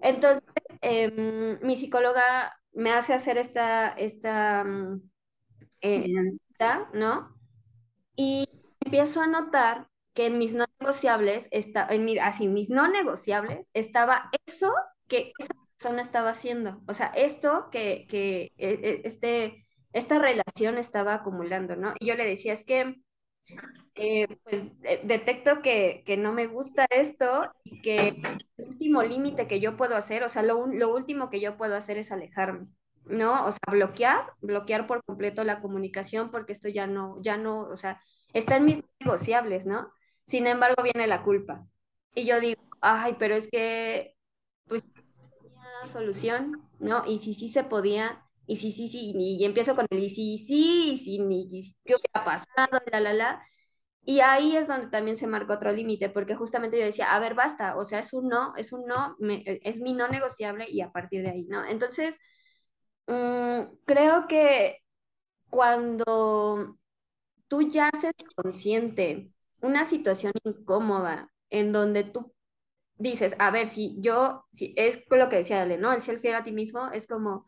[0.00, 0.42] Entonces,
[0.86, 5.02] em, mi psicóloga me hace hacer esta, esta, mm,
[5.80, 6.08] eh,
[6.94, 7.34] ¿no?
[8.16, 8.48] Y
[8.80, 13.70] empiezo a notar que en mis no negociables, está, en mi, así, mis no negociables,
[13.74, 14.72] estaba eso
[15.08, 16.82] que esa persona estaba haciendo.
[16.88, 21.94] O sea, esto que, que e, e, este, esta relación estaba acumulando, ¿no?
[22.00, 22.96] Y yo le decía, es que
[23.94, 28.16] eh, pues eh, detecto que, que, no me gusta esto y que
[28.86, 31.98] último límite que yo puedo hacer, o sea, lo, lo, último que yo puedo hacer
[31.98, 32.68] es alejarme,
[33.06, 33.46] ¿no?
[33.46, 37.76] O sea, bloquear, bloquear por completo la comunicación porque esto ya no, ya no, o
[37.76, 38.00] sea,
[38.32, 39.92] está en mis negociables, ¿no?
[40.26, 41.66] Sin embargo, viene la culpa.
[42.14, 44.16] Y yo digo, ay, pero es que,
[44.66, 47.04] pues, tenía solución, ¿no?
[47.06, 50.38] Y si sí se podía, y sí, sí, sí, y, empiezo con el y sí,
[50.38, 52.80] sí, sí, y, ¿qué hubiera pasado?
[52.92, 53.42] La, la, la.
[54.08, 57.34] Y ahí es donde también se marca otro límite, porque justamente yo decía, a ver,
[57.34, 60.92] basta, o sea, es un no, es un no, es mi no negociable y a
[60.92, 61.64] partir de ahí, ¿no?
[61.66, 62.18] Entonces,
[63.08, 64.78] mm, creo que
[65.50, 66.78] cuando
[67.48, 72.32] tú ya haces consciente una situación incómoda en donde tú
[72.98, 75.92] dices, a ver, si yo, si es lo que decía Ale, ¿no?
[75.92, 77.44] El ser fiel a ti mismo es como,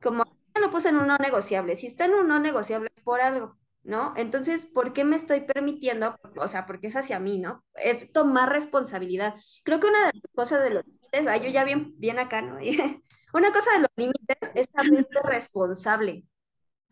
[0.00, 0.24] como,
[0.60, 3.59] lo puse en un no negociable, si está en un no negociable por algo,
[3.90, 4.14] ¿no?
[4.16, 6.16] Entonces, ¿por qué me estoy permitiendo?
[6.36, 7.64] O sea, porque es hacia mí, ¿no?
[7.74, 9.34] Es tomar responsabilidad.
[9.64, 12.40] Creo que una de las cosas de los límites, ah, yo ya bien, bien acá,
[12.40, 12.58] ¿no?
[13.34, 16.24] una cosa de los límites es saberte responsable.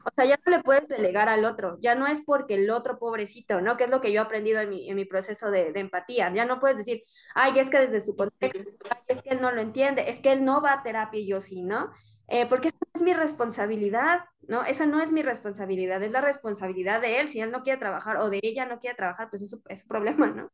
[0.04, 2.98] O sea, ya no le puedes delegar al otro, ya no es porque el otro
[2.98, 3.76] pobrecito, ¿no?
[3.76, 6.32] Que es lo que yo he aprendido en mi, en mi proceso de, de, empatía.
[6.34, 7.02] Ya no puedes decir,
[7.34, 10.32] ay, es que desde su contexto, ay, es que él no lo entiende, es que
[10.32, 11.92] él no va a terapia y yo sí, ¿no?
[12.28, 14.64] Eh, porque esa no es mi responsabilidad, ¿no?
[14.64, 17.28] Esa no es mi responsabilidad, es la responsabilidad de él.
[17.28, 19.80] Si él no quiere trabajar o de ella no quiere trabajar, pues es su, es
[19.80, 20.50] su problema, ¿no?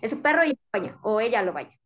[0.00, 1.78] Es su perro y vaya, o ella lo vaya.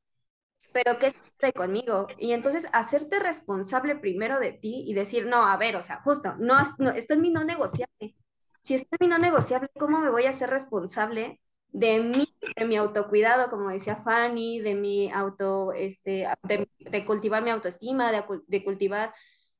[0.73, 2.07] Pero ¿qué de conmigo?
[2.19, 6.37] Y entonces hacerte responsable primero de ti y decir, no, a ver, o sea, justo,
[6.39, 8.17] no, no esto es mi no negociable.
[8.63, 11.41] Si está en mi no negociable, ¿cómo me voy a hacer responsable
[11.73, 12.27] de mí,
[12.57, 18.23] de mi autocuidado, como decía Fanny, de mi auto, este, de, cultivar mi autoestima, de,
[18.47, 19.13] de cultivar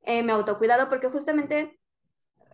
[0.03, 1.79] eh, mi autocuidado, porque justamente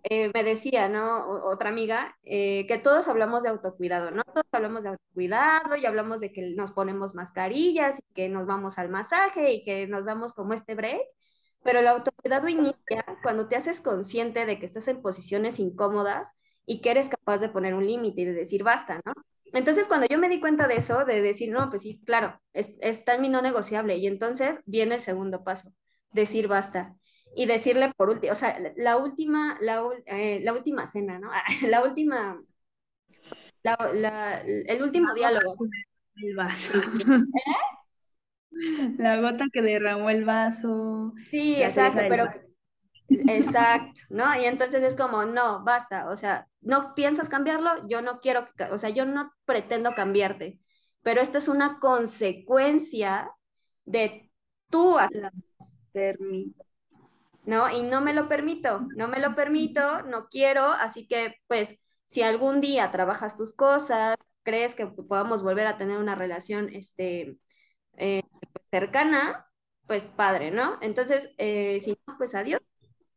[0.05, 1.29] eh, me decía, ¿no?
[1.45, 4.23] otra amiga, eh, que todos hablamos de autocuidado, ¿no?
[4.25, 8.79] Todos hablamos de autocuidado y hablamos de que nos ponemos mascarillas y que nos vamos
[8.79, 11.03] al masaje y que nos damos como este break,
[11.65, 16.35] pero el autocuidado inicia cuando te haces consciente de que estás en posiciones incómodas
[16.67, 19.13] y que eres capaz de poner un límite y de decir basta, ¿no?
[19.53, 23.15] Entonces, cuando yo me di cuenta de eso, de decir, no, pues sí, claro, está
[23.15, 25.73] en mi no negociable, y entonces viene el segundo paso,
[26.13, 26.97] decir basta.
[27.39, 31.31] Y decirle por último, o sea, la última, la, eh, la última cena, ¿no?
[31.69, 32.43] la última,
[33.63, 35.57] la, el último diálogo.
[36.17, 36.73] El vaso.
[38.99, 41.15] La gota que derramó el vaso.
[41.31, 42.27] Sí, exacto, pero
[43.09, 44.25] Exacto, ¿no?
[44.39, 48.79] Y entonces es como, no, basta, o sea, no piensas cambiarlo, yo no quiero, o
[48.79, 50.59] sea, yo no pretendo cambiarte,
[51.03, 53.31] pero esto es una consecuencia
[53.85, 54.31] de
[54.69, 54.97] tu
[57.49, 57.71] ¿no?
[57.71, 62.21] Y no me lo permito, no me lo permito, no quiero, así que pues si
[62.23, 67.39] algún día trabajas tus cosas, crees que podamos volver a tener una relación este,
[67.97, 68.23] eh,
[68.71, 69.47] cercana,
[69.87, 70.79] pues padre, ¿no?
[70.83, 72.61] Entonces, eh, si no, pues adiós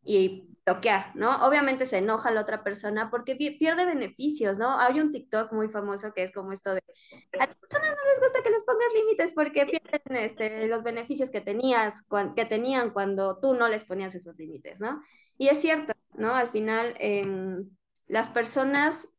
[0.03, 1.45] y bloquear, ¿no?
[1.45, 4.79] Obviamente se enoja la otra persona porque pierde beneficios, ¿no?
[4.79, 6.83] Hay un TikTok muy famoso que es como esto de,
[7.33, 11.31] a las personas no les gusta que les pongas límites porque pierden este, los beneficios
[11.31, 15.01] que, tenías, que tenían cuando tú no les ponías esos límites, ¿no?
[15.37, 16.35] Y es cierto, ¿no?
[16.35, 17.69] Al final, em,
[18.07, 19.09] las personas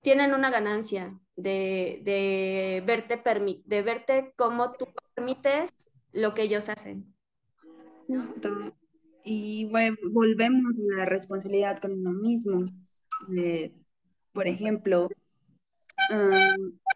[0.00, 3.22] tienen una ganancia de, de verte,
[3.64, 5.70] de verte como tú permites
[6.12, 7.14] lo que ellos hacen.
[9.24, 12.66] Y bueno, volvemos a la responsabilidad con uno mismo.
[14.32, 15.08] por ejemplo,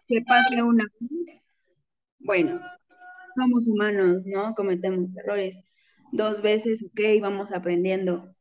[0.07, 1.41] que pase una vez,
[2.19, 2.59] bueno,
[3.35, 4.53] somos humanos, ¿no?
[4.55, 5.61] Cometemos errores.
[6.11, 8.33] Dos veces, ok, vamos aprendiendo.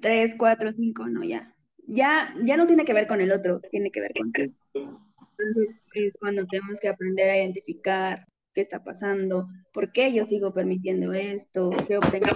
[0.00, 1.54] Tres, cuatro, cinco, no, ya.
[1.86, 4.52] Ya, ya no tiene que ver con el otro, tiene que ver contigo.
[5.38, 10.52] Entonces es cuando tenemos que aprender a identificar qué está pasando, por qué yo sigo
[10.52, 12.26] permitiendo esto, qué obtengo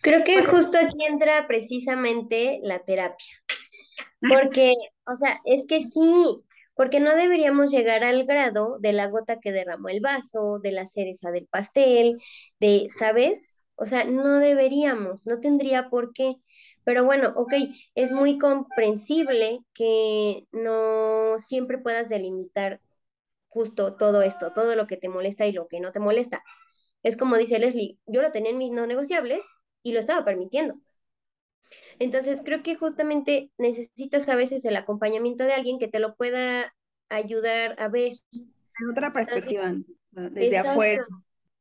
[0.00, 3.42] Creo que justo aquí entra precisamente la terapia.
[4.28, 4.74] Porque,
[5.06, 6.42] o sea, es que sí,
[6.74, 10.86] porque no deberíamos llegar al grado de la gota que derramó el vaso, de la
[10.86, 12.20] cereza del pastel,
[12.60, 13.58] de, ¿sabes?
[13.76, 16.36] O sea, no deberíamos, no tendría por qué.
[16.84, 17.52] Pero bueno, ok,
[17.94, 22.80] es muy comprensible que no siempre puedas delimitar
[23.52, 26.42] justo todo esto, todo lo que te molesta y lo que no te molesta.
[27.02, 29.44] Es como dice Leslie, yo lo tenía en mis no negociables
[29.82, 30.76] y lo estaba permitiendo.
[31.98, 36.74] Entonces, creo que justamente necesitas a veces el acompañamiento de alguien que te lo pueda
[37.08, 38.12] ayudar a ver.
[38.32, 39.74] En otra perspectiva,
[40.10, 41.04] desde afuera.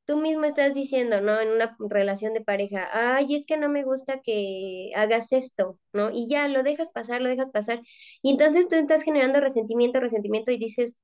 [0.06, 1.40] Tú mismo estás diciendo, ¿no?
[1.40, 6.10] En una relación de pareja, ay, es que no me gusta que hagas esto, ¿no?
[6.12, 7.82] Y ya lo dejas pasar, lo dejas pasar.
[8.22, 10.98] Y entonces tú estás generando resentimiento, resentimiento y dices,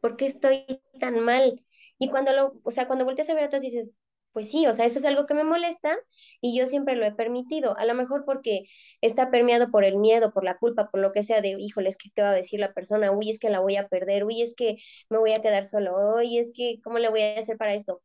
[0.00, 0.66] ¿por qué estoy
[1.00, 1.64] tan mal?
[1.98, 3.98] Y cuando lo, o sea, cuando volteas a ver atrás dices,
[4.32, 5.96] pues sí, o sea, eso es algo que me molesta
[6.40, 8.64] y yo siempre lo he permitido, a lo mejor porque
[9.00, 11.96] está permeado por el miedo, por la culpa, por lo que sea de, híjole, es
[11.98, 14.42] que qué va a decir la persona, uy, es que la voy a perder, uy,
[14.42, 14.76] es que
[15.08, 18.02] me voy a quedar solo, uy, es que, ¿cómo le voy a hacer para esto?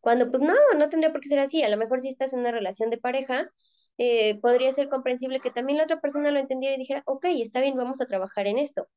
[0.00, 2.40] Cuando pues no, no tendría por qué ser así, a lo mejor si estás en
[2.40, 3.50] una relación de pareja,
[3.98, 7.60] eh, podría ser comprensible que también la otra persona lo entendiera y dijera, ok, está
[7.60, 8.88] bien, vamos a trabajar en esto.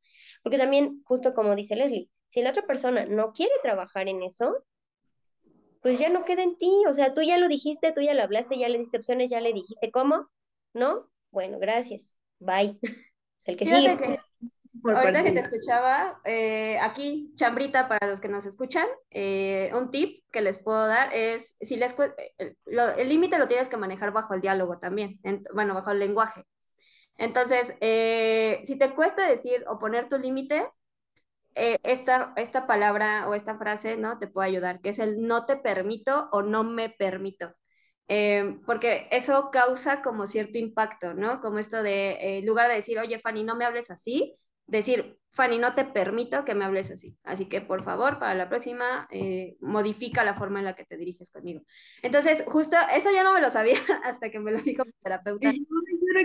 [0.44, 4.64] Porque también, justo como dice Leslie, si la otra persona no quiere trabajar en eso,
[5.82, 8.24] pues ya no queda en ti, o sea, tú ya lo dijiste, tú ya lo
[8.24, 10.30] hablaste, ya le diste opciones, ya le dijiste cómo,
[10.74, 11.10] ¿no?
[11.32, 12.78] Bueno, gracias, bye.
[13.46, 13.98] El que sigue.
[13.98, 14.20] Que,
[14.84, 20.24] ahorita que te escuchaba, eh, aquí, chambrita para los que nos escuchan, eh, un tip
[20.32, 24.34] que les puedo dar es, si les eh, el límite lo tienes que manejar bajo
[24.34, 25.20] el diálogo también,
[25.54, 26.44] bueno, bajo el lenguaje.
[27.18, 27.74] Entonces,
[28.68, 30.68] si te cuesta decir o poner tu límite,
[31.60, 34.20] eh, esta, esta palabra o esta frase, ¿no?
[34.20, 37.52] Te puede ayudar, que es el no te permito o no me permito.
[38.08, 41.42] Eh, porque eso causa como cierto impacto, ¿no?
[41.42, 44.38] Como esto de, eh, en lugar de decir, oye, Fanny, no me hables así,
[44.68, 47.18] decir, Fanny, no te permito que me hables así.
[47.24, 49.08] Así que, por favor, para la próxima,
[49.60, 51.62] modifica la forma en la que te diriges conmigo.
[52.02, 55.50] Entonces, justo eso ya no me lo sabía hasta que me lo dijo mi terapeuta.
[55.50, 55.68] ¿Y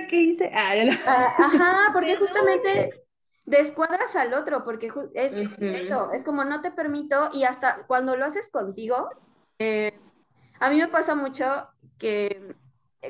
[0.09, 0.51] qué hice?
[0.55, 0.73] Ah,
[1.07, 3.03] ah, ajá, porque justamente
[3.45, 8.51] descuadras al otro, porque es, es como no te permito y hasta cuando lo haces
[8.51, 9.09] contigo,
[9.59, 9.93] eh,
[10.61, 11.69] a mí me pasa mucho
[11.99, 12.55] que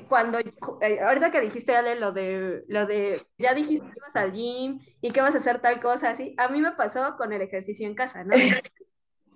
[0.09, 4.33] cuando, eh, ahorita que dijiste, Ale, lo de, lo de, ya dijiste que ibas al
[4.33, 7.43] gym y que vas a hacer tal cosa, así, a mí me pasó con el
[7.43, 8.35] ejercicio en casa, ¿no?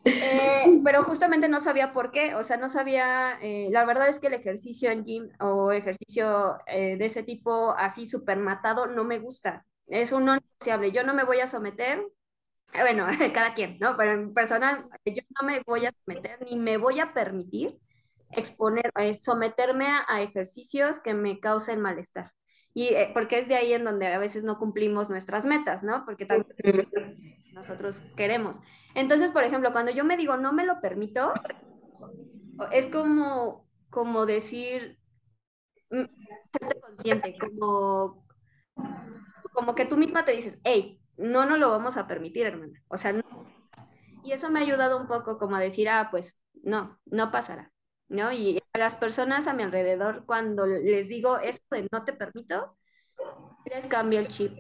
[0.05, 3.39] Eh, pero justamente no sabía por qué, o sea, no sabía,
[3.71, 8.39] la verdad es que el ejercicio en gym o ejercicio de ese tipo así súper
[8.39, 10.93] matado no me gusta, es un no negociable.
[10.93, 12.01] Yo no me voy a someter,
[12.73, 13.97] eh, bueno, cada quien, ¿no?
[13.97, 17.79] Pero en personal, yo no me voy a someter ni me voy a permitir
[18.37, 22.33] exponer, eh, someterme a, ejercicios que me causen malestar.
[22.75, 26.05] Y eh, porque es de ahí en donde a veces no cumplimos nuestras metas, ¿no?
[26.05, 26.89] Porque también
[27.53, 28.59] nosotros queremos.
[28.95, 31.33] Entonces, por ejemplo, cuando yo me digo no me lo permito,
[32.73, 34.99] es como, como decir,
[35.91, 36.05] mm,
[36.53, 38.27] serte consciente, como
[39.57, 42.83] como que tú misma te dices, hey, no nos lo vamos a permitir, hermana.
[42.89, 43.25] O sea, no.
[44.23, 47.73] Y eso me ha ayudado un poco como a decir, ah, pues no, no pasará,
[48.09, 48.33] ¿no?
[48.33, 52.77] Y a las personas a mi alrededor, cuando les digo esto de no te permito,
[53.67, 54.53] les cambia el chip.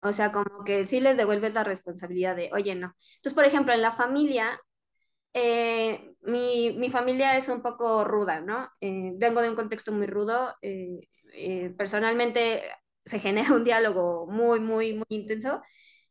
[0.00, 2.94] O sea, como que sí les devuelves la responsabilidad de, oye, no.
[3.16, 4.60] Entonces, por ejemplo, en la familia,
[5.34, 8.70] eh, mi, mi, familia es un poco ruda, ¿no?
[8.80, 10.54] Eh, vengo de un contexto muy rudo.
[10.62, 12.62] Eh, personalmente,
[13.04, 15.62] se genera un diálogo muy, muy, muy intenso.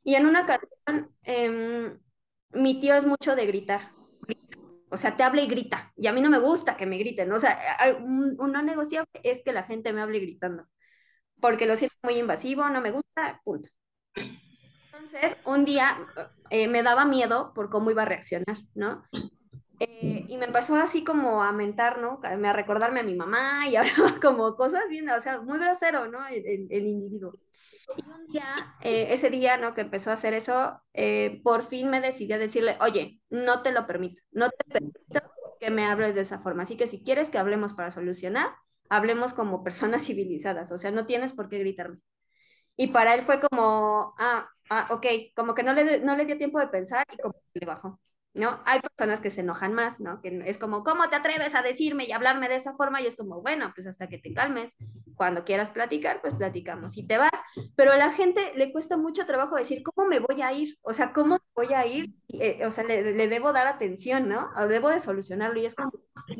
[0.03, 1.99] Y en una ocasión, em,
[2.51, 3.91] mi tío es mucho de gritar.
[4.89, 5.91] O sea, te habla y grita.
[5.95, 7.31] Y a mí no me gusta que me griten.
[7.31, 7.57] O sea,
[7.99, 10.65] un, no negociable es que la gente me hable gritando.
[11.39, 13.69] Porque lo siento muy invasivo, no me gusta, punto.
[14.15, 15.97] Entonces, un día
[16.49, 19.03] eh, me daba miedo por cómo iba a reaccionar, ¿no?
[19.79, 22.19] Eh, y me empezó así como a mentar, ¿no?
[22.23, 26.19] A recordarme a mi mamá y hablaba como cosas bien, o sea, muy grosero, ¿no?
[26.27, 27.33] El, individuo.
[27.95, 29.73] Y un día, eh, ese día, ¿no?
[29.73, 33.71] Que empezó a hacer eso, eh, por fin me decidí a decirle, oye, no te
[33.71, 35.21] lo permito, no te permito
[35.59, 36.63] que me hables de esa forma.
[36.63, 38.49] Así que si quieres que hablemos para solucionar,
[38.89, 41.99] hablemos como personas civilizadas, o sea, no tienes por qué gritarme.
[42.75, 46.37] Y para él fue como, ah, ah ok, como que no le, no le dio
[46.37, 47.99] tiempo de pensar y como que le bajó.
[48.33, 48.61] ¿No?
[48.65, 50.21] Hay personas que se enojan más, ¿no?
[50.21, 53.01] Que es como, ¿cómo te atreves a decirme y hablarme de esa forma?
[53.01, 54.75] Y es como, bueno, pues hasta que te calmes,
[55.15, 57.31] cuando quieras platicar, pues platicamos y te vas.
[57.75, 60.77] Pero a la gente le cuesta mucho trabajo decir, ¿cómo me voy a ir?
[60.81, 62.13] O sea, ¿cómo voy a ir?
[62.29, 64.49] Eh, o sea, le, le, debo dar atención, ¿no?
[64.55, 65.59] O debo de solucionarlo.
[65.59, 65.91] Y es como,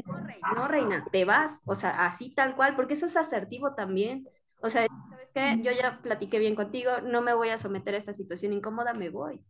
[0.06, 1.62] no, reina, no, reina, te vas.
[1.66, 4.28] O sea, así tal cual, porque eso es asertivo también.
[4.60, 5.62] O sea, ¿sabes qué?
[5.62, 9.10] Yo ya platiqué bien contigo, no me voy a someter a esta situación incómoda, me
[9.10, 9.42] voy.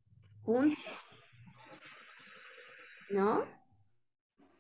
[0.44, 0.78] Punto.
[3.10, 3.46] ¿No?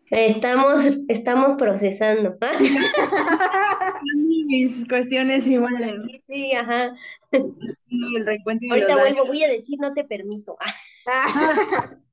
[0.10, 2.38] Estamos, estamos procesando.
[4.46, 6.00] Mis cuestiones iguales.
[6.28, 6.96] Sí, ajá.
[7.32, 10.58] Sí, el recuento Ahorita vuelvo, voy a decir no te permito.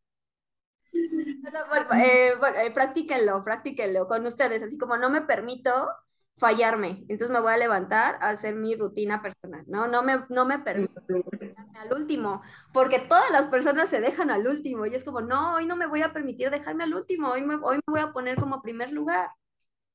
[1.69, 5.89] bueno, eh, bueno eh, practíquenlo, practíquenlo con ustedes, así como no me permito
[6.37, 7.05] fallarme.
[7.09, 9.87] Entonces me voy a levantar a hacer mi rutina personal, ¿no?
[9.89, 14.87] No me, no me permito al último, porque todas las personas se dejan al último
[14.87, 17.57] y es como, no, hoy no me voy a permitir dejarme al último, hoy me,
[17.57, 19.29] hoy me voy a poner como primer lugar.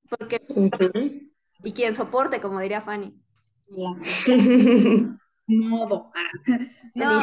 [0.09, 0.41] Porque,
[1.63, 3.15] y quien soporte, como diría Fanny.
[5.47, 6.11] Modo.
[6.95, 7.21] No,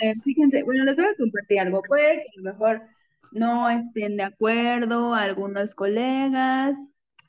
[0.00, 1.82] eh, fíjense, bueno, les voy a compartir algo.
[1.82, 2.82] Puede que a lo mejor
[3.32, 6.76] no estén de acuerdo algunos colegas,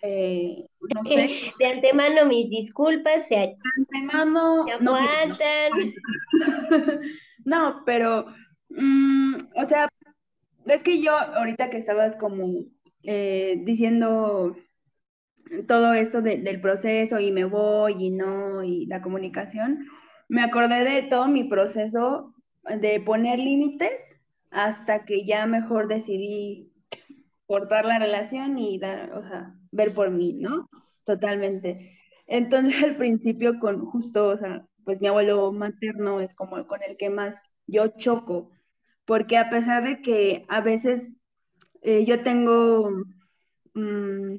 [0.03, 1.53] eh, no sé.
[1.57, 3.27] De antemano, mis disculpas.
[3.27, 4.65] Se, de antemano.
[4.65, 5.71] Se aguantan.
[7.45, 8.27] No, pero,
[8.69, 9.89] mm, o sea,
[10.65, 12.47] es que yo ahorita que estabas como
[13.03, 14.55] eh, diciendo
[15.67, 19.85] todo esto del proceso y me voy y no, y la comunicación,
[20.29, 22.33] me acordé de todo mi proceso
[22.63, 26.72] de poner límites hasta que ya mejor decidí
[27.45, 30.69] cortar la relación y dar, o sea, ver por mí, ¿no?
[31.05, 31.99] Totalmente.
[32.27, 36.97] Entonces al principio con justo, o sea, pues mi abuelo materno es como con el
[36.97, 37.35] que más
[37.67, 38.51] yo choco,
[39.05, 41.17] porque a pesar de que a veces
[41.81, 42.89] eh, yo tengo,
[43.73, 44.35] mm,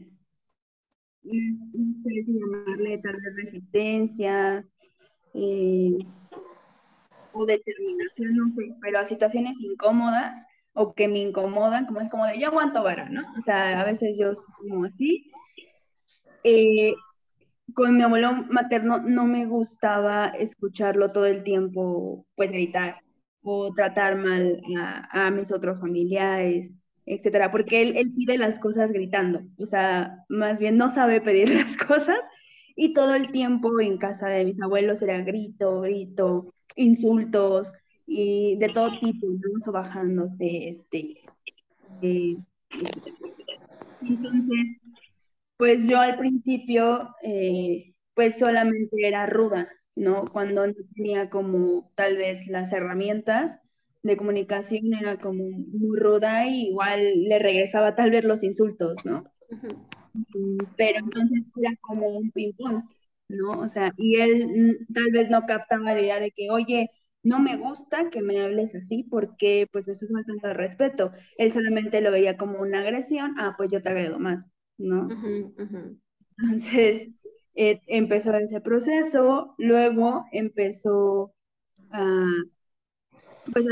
[1.23, 4.67] no sé si llamarle tal vez resistencia
[5.35, 5.99] eh,
[7.33, 12.27] o determinación, no sé, pero a situaciones incómodas o que me incomodan, como es como
[12.27, 13.23] de yo aguanto vara, ¿no?
[13.39, 15.31] O sea, a veces yo como así.
[16.45, 16.95] Eh,
[17.75, 23.01] con mi abuelo materno no me gustaba escucharlo todo el tiempo, pues gritar
[23.43, 26.73] o tratar mal a, a mis otros familiares
[27.07, 31.49] etcétera, porque él, él pide las cosas gritando, o sea, más bien no sabe pedir
[31.55, 32.19] las cosas
[32.77, 37.73] y todo el tiempo en casa de mis abuelos era grito, grito, insultos
[38.07, 39.73] y de todo tipo, ¿no?
[39.73, 41.17] bajándote, este,
[42.03, 42.37] eh,
[44.03, 44.79] entonces,
[45.57, 50.27] pues yo al principio, eh, pues solamente era ruda, ¿no?
[50.33, 53.61] Cuando no tenía como tal vez las herramientas,
[54.05, 59.25] de comunicación era como muy ruda y igual le regresaba tal vez los insultos, ¿no?
[60.77, 62.85] Pero entonces era como un ping-pong,
[63.29, 63.53] ¿no?
[63.53, 66.91] O sea, y él tal vez no captaba la idea de que, oye,
[67.25, 71.11] no me gusta que me hables así porque pues me estás faltando el respeto.
[71.37, 74.47] Él solamente lo veía como una agresión, ah, pues yo te agredo más,
[74.79, 75.09] ¿no?
[76.39, 77.09] Entonces
[77.55, 81.35] eh, empezó ese proceso, luego empezó
[81.91, 82.27] a
[83.53, 83.67] pues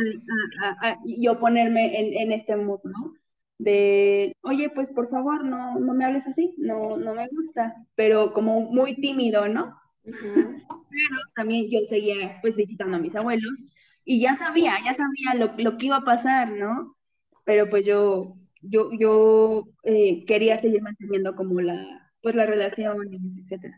[0.83, 3.15] a, yo ponerme en, este mood, ¿no?
[3.59, 8.33] De, oye, pues por favor, no, no me hables así, no, no me gusta, pero
[8.33, 9.82] como muy tímido, ¿no?
[10.05, 13.63] Pero también yo seguía pues visitando a mis abuelos
[14.05, 16.97] y ya sabía, ya sabía lo, lo que iba a pasar, ¿no?
[17.45, 23.75] Pero pues yo, yo, yo eh, quería seguir manteniendo como la, pues las relaciones, etc.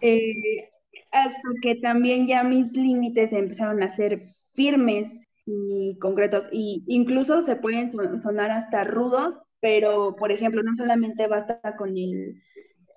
[0.00, 0.70] Eh,
[1.12, 4.22] hasta que también ya mis límites empezaron a ser
[4.54, 7.90] firmes y concretos, y incluso se pueden
[8.22, 12.42] sonar hasta rudos, pero por ejemplo, no solamente basta con el,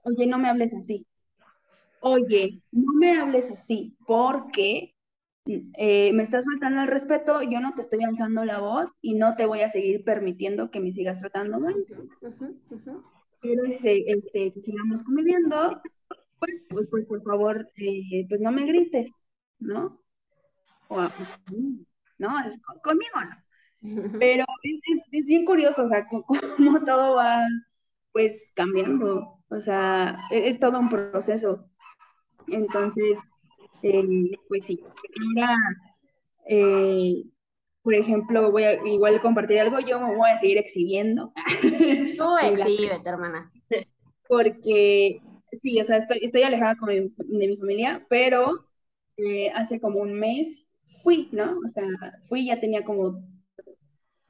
[0.04, 1.08] oye, no me hables así,
[2.02, 4.93] oye, no me hables así, porque
[5.45, 9.36] eh, me estás faltando el respeto, yo no te estoy alzando la voz y no
[9.36, 11.76] te voy a seguir permitiendo que me sigas tratando mal.
[13.41, 15.82] Pero este, este, que sigamos conviviendo,
[16.39, 19.12] pues, pues, pues, por favor, eh, pues no me grites,
[19.60, 20.02] ¿no?
[22.18, 22.30] ¿no?
[22.84, 23.41] conmigo no.
[24.20, 24.45] Pero
[25.12, 26.06] es, bien curioso, o sea,
[26.58, 27.41] cómo todo va
[28.12, 31.70] pues cambiando, o sea, e, es, todo un proceso.
[32.52, 33.18] Entonces,
[33.84, 34.04] eh,
[34.47, 34.80] pues sí,
[35.38, 35.56] ahora,
[36.47, 37.24] eh,
[37.82, 41.34] por ejemplo, voy a igual compartir algo, yo me voy a seguir exhibiendo.
[42.18, 43.52] Tú exhibete, hermana.
[44.28, 45.22] Porque,
[45.52, 48.52] sí, o sea, estoy, estoy alejada de mi familia, pero
[49.18, 50.66] eh, hace como un mes
[51.04, 51.58] fui, ¿no?
[51.66, 51.86] O sea,
[52.24, 53.24] fui, ya tenía como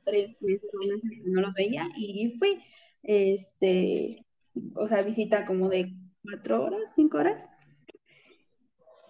[0.03, 2.61] tres meses o meses que no los veía y fui,
[3.03, 4.26] este,
[4.76, 5.93] o sea, visita como de
[6.24, 7.47] cuatro horas, cinco horas.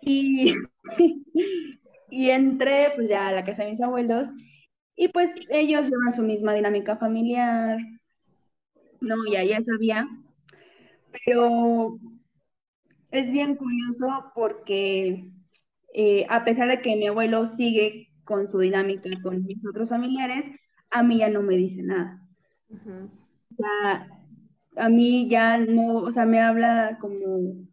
[0.02, 0.56] Y,
[2.10, 4.28] y entré pues ya a la casa de mis abuelos
[4.95, 7.80] y pues ellos llevan su misma dinámica familiar,
[8.99, 10.08] no, ya, ya sabía,
[11.26, 11.97] pero
[13.12, 15.32] es bien curioso porque
[15.93, 20.49] eh, a pesar de que mi abuelo sigue con su dinámica con mis otros familiares,
[20.89, 22.22] a mí ya no me dice nada.
[22.70, 24.08] O sea,
[24.78, 27.68] a mí ya no, o sea, me habla como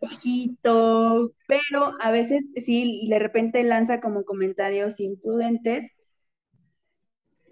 [0.00, 5.92] bajito, pero a veces sí, y de repente lanza como comentarios imprudentes,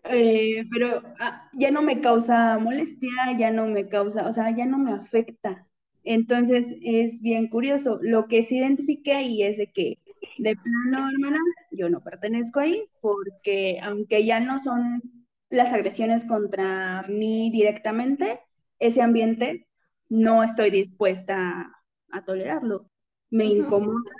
[0.04, 4.64] Eh, pero ah, ya no me causa molestia, ya no me causa, o sea, ya
[4.66, 5.66] no me afecta.
[6.04, 7.98] Entonces es bien curioso.
[8.02, 9.98] Lo que sí identifiqué y es de que
[10.38, 11.38] de plano, hermana,
[11.72, 15.02] yo no pertenezco ahí porque aunque ya no son
[15.50, 18.40] las agresiones contra mí directamente,
[18.78, 19.66] ese ambiente
[20.08, 21.72] no estoy dispuesta
[22.10, 22.90] a, tolerarlo.
[23.30, 24.10] Me incomoda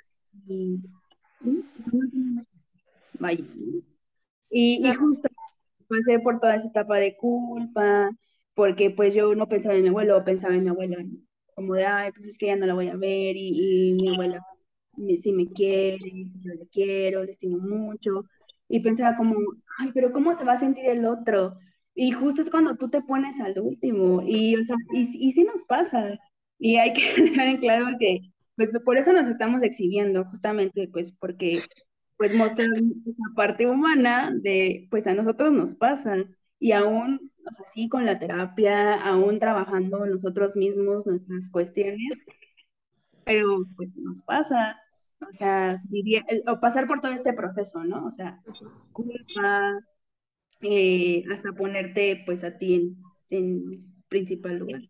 [0.47, 0.81] y,
[3.19, 3.45] vaya.
[4.51, 5.29] Y, y justo
[5.89, 8.11] pasé por toda esa etapa de culpa,
[8.55, 10.97] porque pues yo no pensaba en mi abuelo, pensaba en mi abuela,
[11.55, 14.45] como de, ay, pues es que ya no la voy a ver y, mi abuela
[15.23, 15.99] sí me quiere,
[16.43, 18.25] yo le quiero, le estimo mucho,
[18.69, 19.37] y pensaba como,
[19.79, 21.59] ay, pero ¿cómo se va a sentir el otro?
[21.95, 25.45] Y justo es cuando tú te pones al último, y, o sea, y, y sí
[25.45, 26.19] nos pasa,
[26.59, 28.21] y hay que dejar en claro que,
[28.57, 31.63] pues por eso nos estamos exhibiendo, justamente, pues porque
[32.17, 32.69] pues mostrar
[33.07, 38.07] esa parte humana de, pues a nosotros nos pasan y aún, o sea, sí, con
[38.07, 42.19] la terapia, aún trabajando nosotros mismos nuestras cuestiones,
[43.25, 44.81] pero pues nos pasa,
[45.21, 48.07] o sea, diría, o pasar por todo este proceso, ¿no?
[48.07, 48.43] O sea,
[48.93, 49.79] culpa,
[50.63, 52.97] eh, hasta ponerte pues a ti en,
[53.31, 54.83] en principal lugar.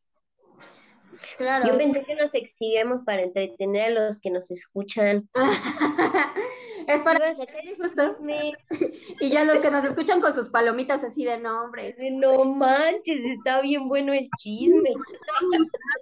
[1.38, 1.66] Claro.
[1.66, 5.28] Yo pensé que nos exhibimos para entretener a los que nos escuchan.
[6.86, 8.16] Es para justo.
[9.20, 11.96] Y ya los que nos escuchan con sus palomitas así de nombre.
[12.12, 14.90] No manches, está bien bueno el chisme.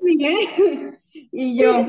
[1.12, 1.84] y yo.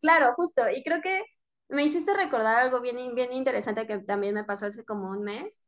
[0.00, 0.34] claro.
[0.36, 0.62] justo.
[0.74, 1.22] Y creo que
[1.68, 5.62] me hiciste recordar algo bien, bien interesante que también me pasó hace como un mes.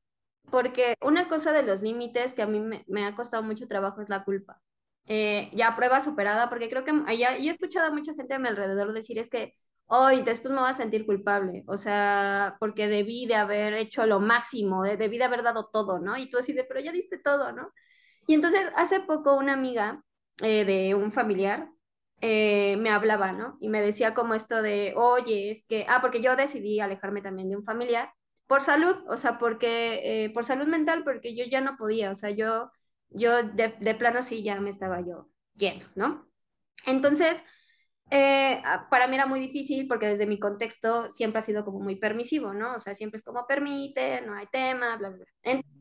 [0.50, 4.08] Porque una cosa de los límites que a mí me, ha costado mucho trabajo es
[4.08, 4.60] la culpa.
[5.08, 8.48] Eh, ya prueba superada, porque creo que ya, he escuchado a mucha gente a mi
[8.48, 9.54] alrededor decir es que
[9.86, 14.18] hoy después me voy a sentir culpable, o sea, porque debí de haber hecho lo
[14.20, 16.16] máximo, debí de haber dado todo, ¿no?
[16.16, 17.72] Y tú así de, pero ya diste todo, ¿no?
[18.26, 20.02] Y entonces hace poco una amiga
[20.42, 21.70] eh, de un familiar
[22.20, 23.58] eh, me hablaba, ¿no?
[23.60, 27.50] Y me decía como esto de, oye, es que, ah, porque yo decidí alejarme también
[27.50, 28.10] de un familiar
[28.46, 32.30] por salud, o sea, porque, por salud mental, porque yo ya no podía, o sea,
[32.30, 32.70] yo,
[33.10, 36.28] yo de, de plano sí ya me estaba yo yendo, ¿no?
[36.86, 37.44] Entonces,
[38.10, 41.96] eh, para mí era muy difícil porque desde mi contexto siempre ha sido como muy
[41.96, 42.76] permisivo, ¿no?
[42.76, 45.26] O sea, siempre es como permite, no hay tema, bla, bla, bla.
[45.42, 45.76] Entonces,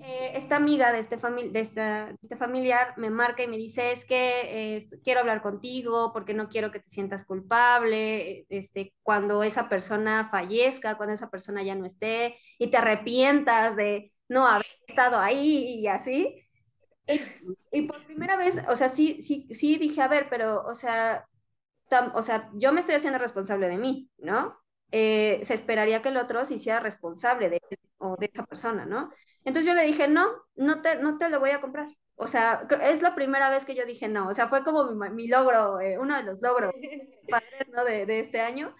[0.00, 4.04] eh, esta amiga de este, de, esta, este familiar me marca y me dice, es
[4.04, 9.68] que eh, quiero hablar contigo porque no quiero que te sientas culpable, este, cuando esa
[9.68, 15.18] persona fallezca, cuando esa persona ya no esté y te arrepientas de no haber estado
[15.18, 16.40] ahí y así.
[17.72, 21.26] Y, por primera vez, o sea, sí, sí, sí dije, a ver, pero, o sea,
[22.14, 24.56] o sea, yo me estoy haciendo responsable de mí, ¿no?
[24.92, 27.60] Eh, se esperaría que el otro se hiciera responsable de
[27.98, 29.10] o de esa persona, ¿no?
[29.44, 31.88] Entonces yo le dije, no, no te, no te lo voy a comprar.
[32.14, 34.28] O sea, es la primera vez que yo dije no.
[34.28, 36.72] O sea, fue como mi, logro, eh, uno de los logros
[37.28, 37.84] padres, ¿no?
[37.84, 38.74] De, de, este año,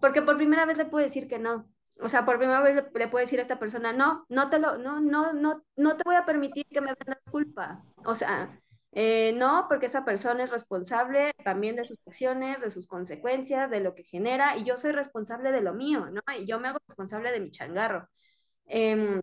[0.00, 1.70] porque por primera vez le pude decir que no
[2.00, 4.78] o sea, por primera vez le, puedo decir a esta persona, no, no te lo,
[4.78, 7.82] no, no, no, no te voy a permitir que me vendas culpa.
[8.04, 8.60] O sea,
[8.92, 13.80] eh, no, porque esa persona es responsable también de sus acciones, de sus consecuencias, de
[13.80, 16.22] lo que genera, y yo soy responsable de lo mío, ¿no?
[16.38, 18.08] Y yo me hago responsable de mi changarro.
[18.66, 19.20] Em,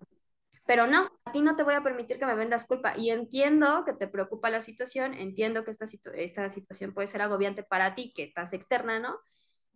[0.65, 2.97] pero no, a ti no te voy a permitir que me vendas culpa.
[2.97, 5.87] Y entiendo que te preocupa la situación, entiendo que esta,
[6.49, 9.19] situación puede ser agobiante para ti, que estás externa, ¿no?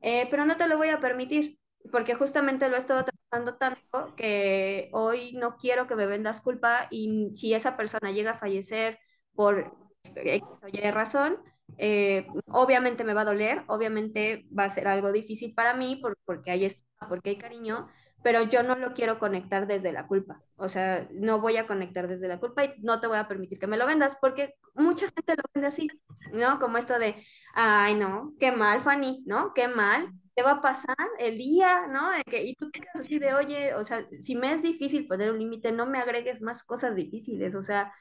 [0.01, 1.59] Eh, pero no te lo voy a permitir
[1.91, 6.87] porque justamente lo he estado tratando tanto que hoy no quiero que me vendas culpa
[6.91, 8.99] y si esa persona llega a fallecer
[9.33, 9.73] por
[10.15, 11.37] X o Y razón,
[11.77, 16.51] eh, obviamente me va a doler, obviamente va a ser algo difícil para mí porque
[16.51, 16.67] hay
[17.09, 17.87] porque hay cariño,
[18.23, 20.41] pero yo no lo quiero conectar desde la culpa.
[20.55, 23.59] O sea, no voy a conectar desde la culpa y no te voy a permitir
[23.59, 25.87] que me lo vendas porque mucha gente lo vende así,
[26.33, 26.59] ¿no?
[26.59, 27.15] Como esto de,
[27.53, 29.53] ay, no, qué mal, Fanny, ¿no?
[29.53, 32.11] Qué mal, ¿qué va a pasar el día, ¿no?
[32.15, 35.39] y tú te quedas así de, oye, o sea, si me es difícil poner un
[35.39, 37.91] límite, no me agregues más cosas difíciles, o sea,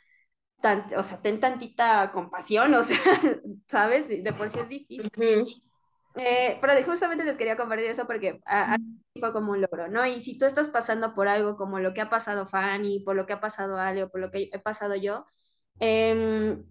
[0.99, 2.99] o sea, ten tantita compasión, o sea,
[3.67, 4.09] ¿sabes?
[4.09, 5.11] De por sí es difícil.
[6.15, 8.77] Eh, pero justamente les quería compartir eso porque a,
[9.19, 10.05] fue como un logro, ¿no?
[10.05, 13.25] Y si tú estás pasando por algo como lo que ha pasado Fanny, por lo
[13.25, 15.25] que ha pasado Ale o por lo que he pasado yo,
[15.79, 16.65] em,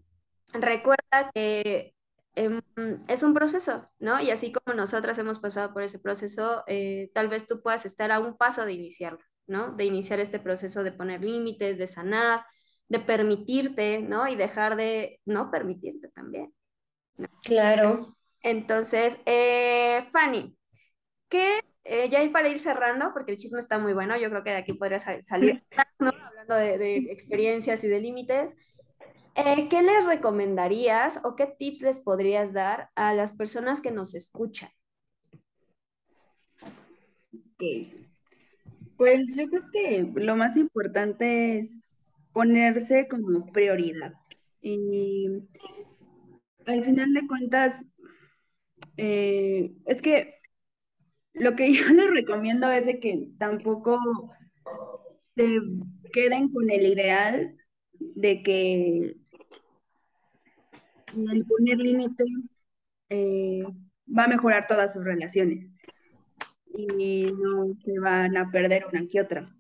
[0.53, 1.94] recuerda que
[2.35, 2.61] em,
[3.07, 4.21] es un proceso, ¿no?
[4.21, 8.11] Y así como nosotras hemos pasado por ese proceso, eh, tal vez tú puedas estar
[8.11, 9.75] a un paso de iniciarlo, ¿no?
[9.75, 12.45] De iniciar este proceso de poner límites, de sanar,
[12.87, 14.27] de permitirte, ¿no?
[14.27, 16.53] Y dejar de no permitirte también.
[17.43, 18.17] Claro.
[18.41, 20.57] Entonces, eh, Fanny,
[21.29, 24.51] ¿qué, eh, ya para ir cerrando, porque el chisme está muy bueno, yo creo que
[24.51, 25.63] de aquí podría salir
[25.99, 26.09] ¿no?
[26.09, 28.55] Hablando de, de experiencias y de límites,
[29.35, 34.15] eh, ¿qué les recomendarías o qué tips les podrías dar a las personas que nos
[34.15, 34.69] escuchan?
[37.33, 37.63] Ok.
[38.97, 41.99] Pues yo creo que lo más importante es
[42.33, 44.13] ponerse como prioridad.
[44.61, 45.27] Y
[46.65, 47.85] al final de cuentas,
[48.97, 50.35] eh, es que
[51.33, 53.99] lo que yo les recomiendo es de que tampoco
[55.35, 55.59] se
[56.13, 57.57] queden con el ideal
[57.99, 59.17] de que
[61.15, 62.27] el poner límites
[63.09, 63.63] eh,
[64.07, 65.73] va a mejorar todas sus relaciones
[66.77, 69.55] y no se van a perder una que otra.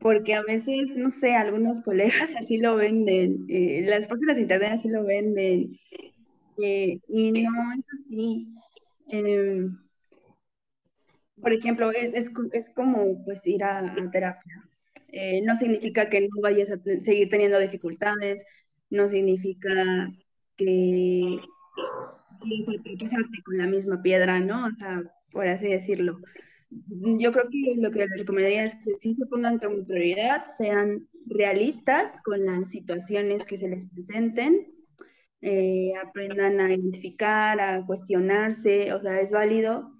[0.00, 4.72] Porque a veces, no sé, algunos colegas así lo venden, eh, las páginas de internet
[4.74, 5.78] así lo venden,
[6.62, 8.48] eh, y no es así.
[9.08, 9.78] Em,
[11.40, 14.62] por ejemplo, es, es, es, como pues ir a, a terapia.
[15.44, 18.44] No significa que no vayas a seguir teniendo dificultades,
[18.90, 19.72] no significa
[20.56, 21.40] que
[22.84, 24.66] tropezarte con la misma piedra, ¿no?
[24.66, 26.18] O sea, por así decirlo.
[26.70, 31.08] Yo creo que lo que les recomendaría es que sí se pongan como prioridad, sean
[31.26, 34.72] realistas con las situaciones que se les presenten,
[35.40, 39.92] eh, aprendan a identificar, a cuestionarse, o sea, es válido.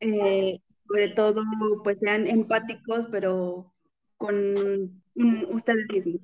[0.00, 1.42] Eh, sobre todo,
[1.84, 3.74] pues sean empáticos, pero
[4.16, 5.02] con
[5.50, 6.20] ustedes mismos,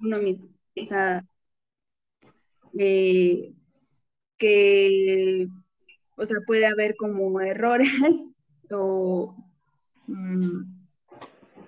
[0.00, 0.48] uno mismo.
[0.76, 1.24] O sea,
[2.78, 3.52] eh,
[4.38, 5.48] que,
[6.16, 7.88] o sea, puede haber como errores
[8.70, 9.36] o
[10.06, 10.62] mmm,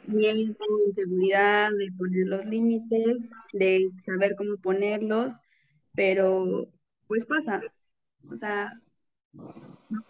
[0.06, 0.54] miedo,
[0.86, 5.34] inseguridad de poner los límites, de saber cómo ponerlos,
[5.94, 6.68] pero
[7.06, 7.60] pues pasa.
[8.30, 8.72] O sea,
[9.32, 10.00] no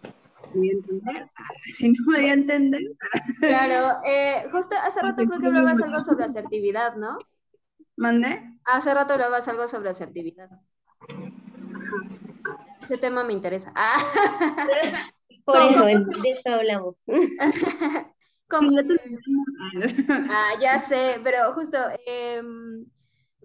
[0.53, 1.29] voy a entender.
[1.77, 2.81] Si no voy a entender.
[3.39, 7.17] Claro, eh, justo hace rato creo que hablabas algo sobre asertividad, ¿no?
[7.95, 8.59] ¿Mande?
[8.65, 10.49] Hace rato hablabas algo sobre asertividad.
[12.81, 13.71] Ese tema me interesa.
[13.75, 13.97] Ah.
[15.45, 16.95] Por eso, de eso hablamos.
[20.29, 22.85] ah, ya sé, pero justo, em,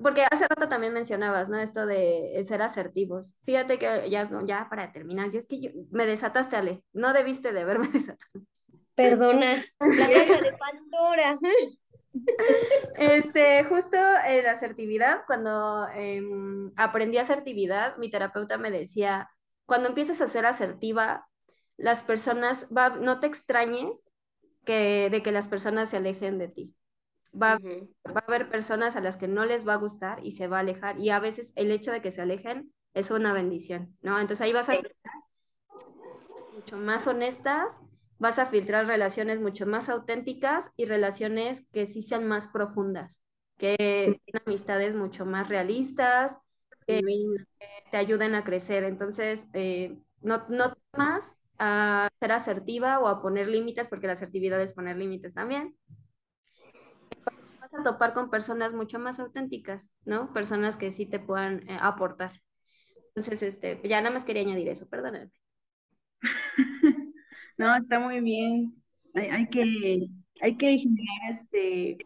[0.03, 1.59] porque hace rato también mencionabas, ¿no?
[1.59, 3.37] Esto de ser asertivos.
[3.45, 6.83] Fíjate que ya, ya para terminar, yo es que me desataste, Ale.
[6.93, 8.45] No debiste de haberme desatado.
[8.95, 11.39] Perdona, la caja de Pandora.
[12.97, 13.97] Este, justo
[14.27, 19.31] en la asertividad, cuando em, aprendí asertividad, mi terapeuta me decía,
[19.67, 21.29] cuando empieces a ser asertiva,
[21.77, 24.09] las personas, va, no te extrañes
[24.65, 26.75] que, de que las personas se alejen de ti.
[27.41, 30.49] Va, va, a haber personas a las que no les va a gustar y se
[30.49, 30.99] va a alejar.
[30.99, 34.19] Y a veces el hecho de que se alejen es una bendición, ¿no?
[34.19, 34.81] Entonces ahí vas a
[36.53, 37.81] mucho más honestas
[38.19, 43.21] vas a filtrar relaciones mucho más auténticas y relaciones que sí sean más profundas,
[43.57, 43.77] que
[44.27, 46.39] sean amistades mucho más realistas,
[46.87, 47.01] que
[47.91, 48.85] te ayuden a crecer.
[48.85, 54.61] Entonces, eh, no, no más a ser asertiva o a poner límites, porque la asertividad
[54.61, 55.77] es poner límites también.
[57.61, 60.33] Vas a topar con personas mucho más auténticas, ¿no?
[60.33, 62.41] Personas que sí te puedan eh, aportar.
[63.09, 65.31] Entonces, este, ya nada más quería añadir eso, perdóname.
[67.59, 68.81] No, está muy bien.
[69.15, 70.07] Hay, que,
[70.41, 71.99] hay que generar este,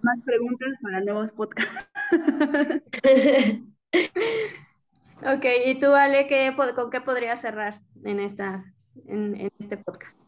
[0.00, 1.88] más preguntas para nuevos podcasts.
[5.22, 8.64] ok, y tú, Ale, ¿qué, ¿con qué podrías cerrar en, esta,
[9.08, 10.18] en, este podcast?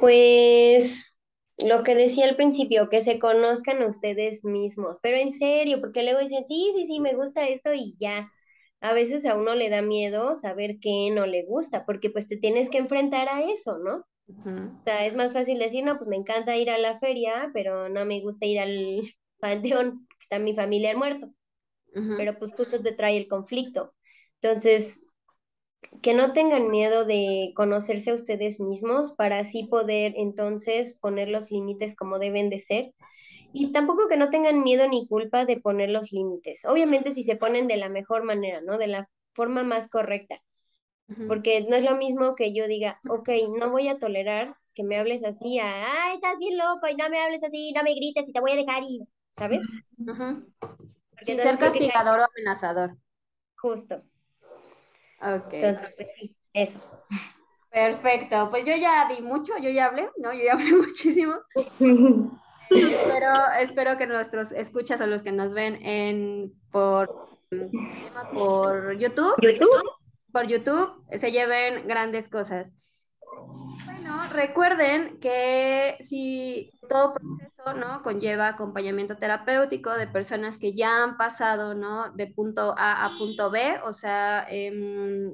[0.00, 1.18] Pues
[1.58, 6.04] lo que decía al principio, que se conozcan a ustedes mismos, pero en serio, porque
[6.04, 8.30] luego dicen, sí, sí, sí, me gusta esto y ya
[8.80, 12.36] a veces a uno le da miedo saber qué no le gusta, porque pues te
[12.36, 13.96] tienes que enfrentar a eso, ¿no?
[13.96, 14.04] O
[14.84, 18.04] sea, es más fácil decir, no, pues me encanta ir a la feria, pero no
[18.04, 19.02] me gusta ir al
[19.40, 21.30] panteón, está mi familia muerto.
[22.16, 23.94] Pero pues justo te trae el conflicto.
[24.40, 25.06] Entonces,
[26.02, 31.50] que no tengan miedo de conocerse a ustedes mismos para así poder entonces poner los
[31.50, 32.94] límites como deben de ser
[33.58, 36.66] y tampoco que no tengan miedo ni culpa de poner los límites.
[36.66, 38.76] Obviamente si se ponen de la mejor manera, ¿no?
[38.76, 40.42] De la forma más correcta.
[41.26, 44.98] Porque no es lo mismo que yo diga, ok, no voy a tolerar que me
[44.98, 48.32] hables así, ay, estás bien loco y no me hables así, no me grites y
[48.32, 49.02] te voy a dejar ir,
[49.32, 49.60] ¿sabes?
[51.22, 52.98] Sin ser castigador o amenazador.
[53.56, 53.96] Justo.
[55.22, 55.52] Ok.
[55.52, 56.08] Entonces, pues
[56.52, 56.80] eso.
[57.70, 60.34] Perfecto, pues yo ya di mucho, yo ya hablé, ¿no?
[60.34, 61.36] Yo ya hablé muchísimo
[62.70, 63.28] espero,
[63.60, 67.28] espero que nuestros escuchas o los que nos ven en por,
[68.32, 69.82] por YouTube, YouTube,
[70.32, 72.72] por YouTube se lleven grandes cosas.
[73.84, 78.02] Bueno, recuerden que si todo proceso, ¿no?
[78.02, 82.12] Conlleva acompañamiento terapéutico de personas que ya han pasado, ¿no?
[82.12, 85.32] De punto A a punto B, o sea, eh,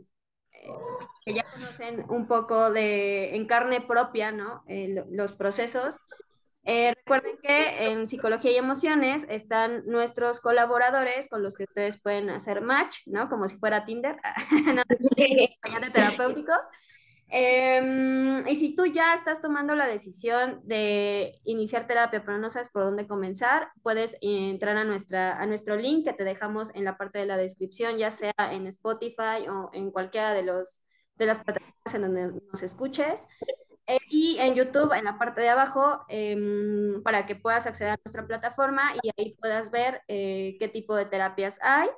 [1.25, 4.63] que ya conocen un poco de en carne propia, ¿no?
[4.67, 5.99] Eh, los procesos.
[6.65, 12.31] Eh, recuerden que en psicología y emociones están nuestros colaboradores con los que ustedes pueden
[12.31, 13.29] hacer match, ¿no?
[13.29, 14.17] Como si fuera Tinder,
[14.75, 16.53] no, acompañante terapéutico.
[17.35, 22.69] Em, y si tú ya estás tomando la decisión de iniciar terapia, pero no sabes
[22.69, 26.99] por dónde comenzar, puedes entrar a, nuestra, a nuestro link que te dejamos en la
[26.99, 30.85] parte de la descripción, ya sea en Spotify o en cualquiera de, los,
[31.17, 33.27] de las plataformas en donde nos escuches.
[33.87, 37.99] Eh, y en YouTube, en la parte de abajo, em, para que puedas acceder a
[38.05, 41.89] nuestra plataforma y ahí puedas ver eh, qué tipo de terapias hay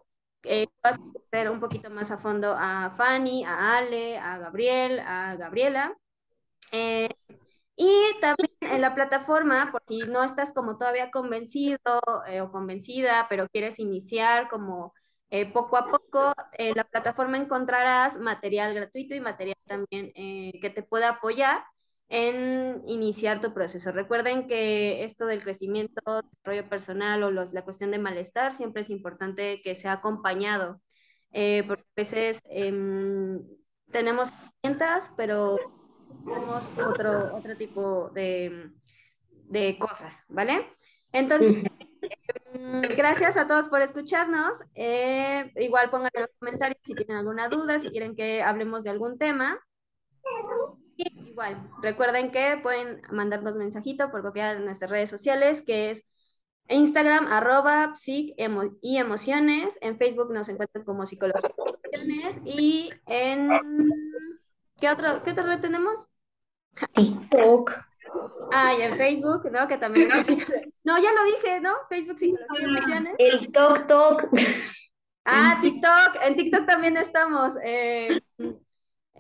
[0.45, 5.01] eh, vas a conocer un poquito más a fondo a Fanny, a Ale, a Gabriel,
[5.01, 5.97] a Gabriela.
[6.73, 7.09] Eh,
[7.77, 11.79] y también en la plataforma, por si no estás como todavía convencido
[12.27, 14.95] eh, o convencida, pero quieres iniciar como
[15.31, 20.83] eh, poco a poco, en la plataforma encontrarás material gratuito y material también que te
[20.83, 21.65] pueda apoyar
[22.09, 23.93] en iniciar tu proceso.
[23.93, 28.91] Recuerden que esto del crecimiento, desarrollo personal o los, la cuestión de malestar siempre es
[28.91, 30.81] importante que sea acompañado,
[31.33, 33.43] eh, porque a veces em,
[33.91, 35.59] tenemos herramientas, pero
[36.27, 38.71] tenemos otro, otro tipo de,
[39.49, 40.67] de cosas, ¿vale?
[41.13, 41.65] Entonces,
[42.53, 44.53] em, gracias a todos por escucharnos.
[44.75, 48.91] Eh, igual pongan en los comentarios si tienen alguna duda, si quieren que hablemos de
[48.91, 49.59] algún tema.
[50.97, 56.07] Igual, recuerden que pueden mandarnos mensajito por copiar de nuestras redes sociales, que es
[56.69, 58.35] Instagram, arroba, psic
[58.81, 59.79] y emociones.
[59.83, 61.51] En Facebook nos encuentran como psicología
[61.93, 62.41] y emociones.
[62.45, 63.51] Y en...
[64.81, 66.09] ¿Qué, otro, ¿Qué otra red tenemos?
[66.95, 67.71] TikTok.
[68.53, 69.67] Ah, y en Facebook, ¿no?
[69.69, 70.27] Que también es
[70.85, 71.75] No, ya lo dije, ¿no?
[71.89, 73.15] Facebook, psicología y emociones.
[73.19, 74.29] El TokTok.
[75.25, 76.23] Ah, TikTok.
[76.23, 77.55] En TikTok también estamos.
[77.65, 78.21] Eh,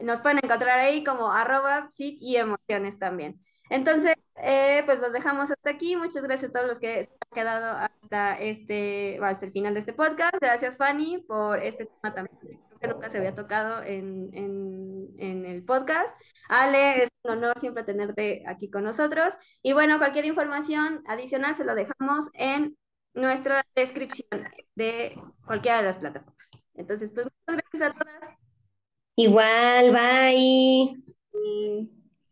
[0.03, 3.41] nos pueden encontrar ahí como arroba psic y emociones también.
[3.71, 5.97] Entonces, eh, pues los dejamos hasta aquí.
[5.97, 9.81] Muchas gracias a todos los que se han quedado hasta este, hasta el final de
[9.81, 10.35] este podcast.
[10.41, 12.39] Gracias, Fanny, por este tema también
[12.81, 16.15] que nunca se había tocado en, en, en, el podcast.
[16.49, 19.35] Ale, es un honor siempre tenerte aquí con nosotros.
[19.63, 22.77] Y bueno, cualquier información adicional se lo dejamos en
[23.15, 25.17] nuestra descripción de
[25.47, 26.51] cualquiera de las plataformas.
[26.75, 28.44] Entonces, pues muchas gracias a todas.
[29.17, 30.95] Igual, bye.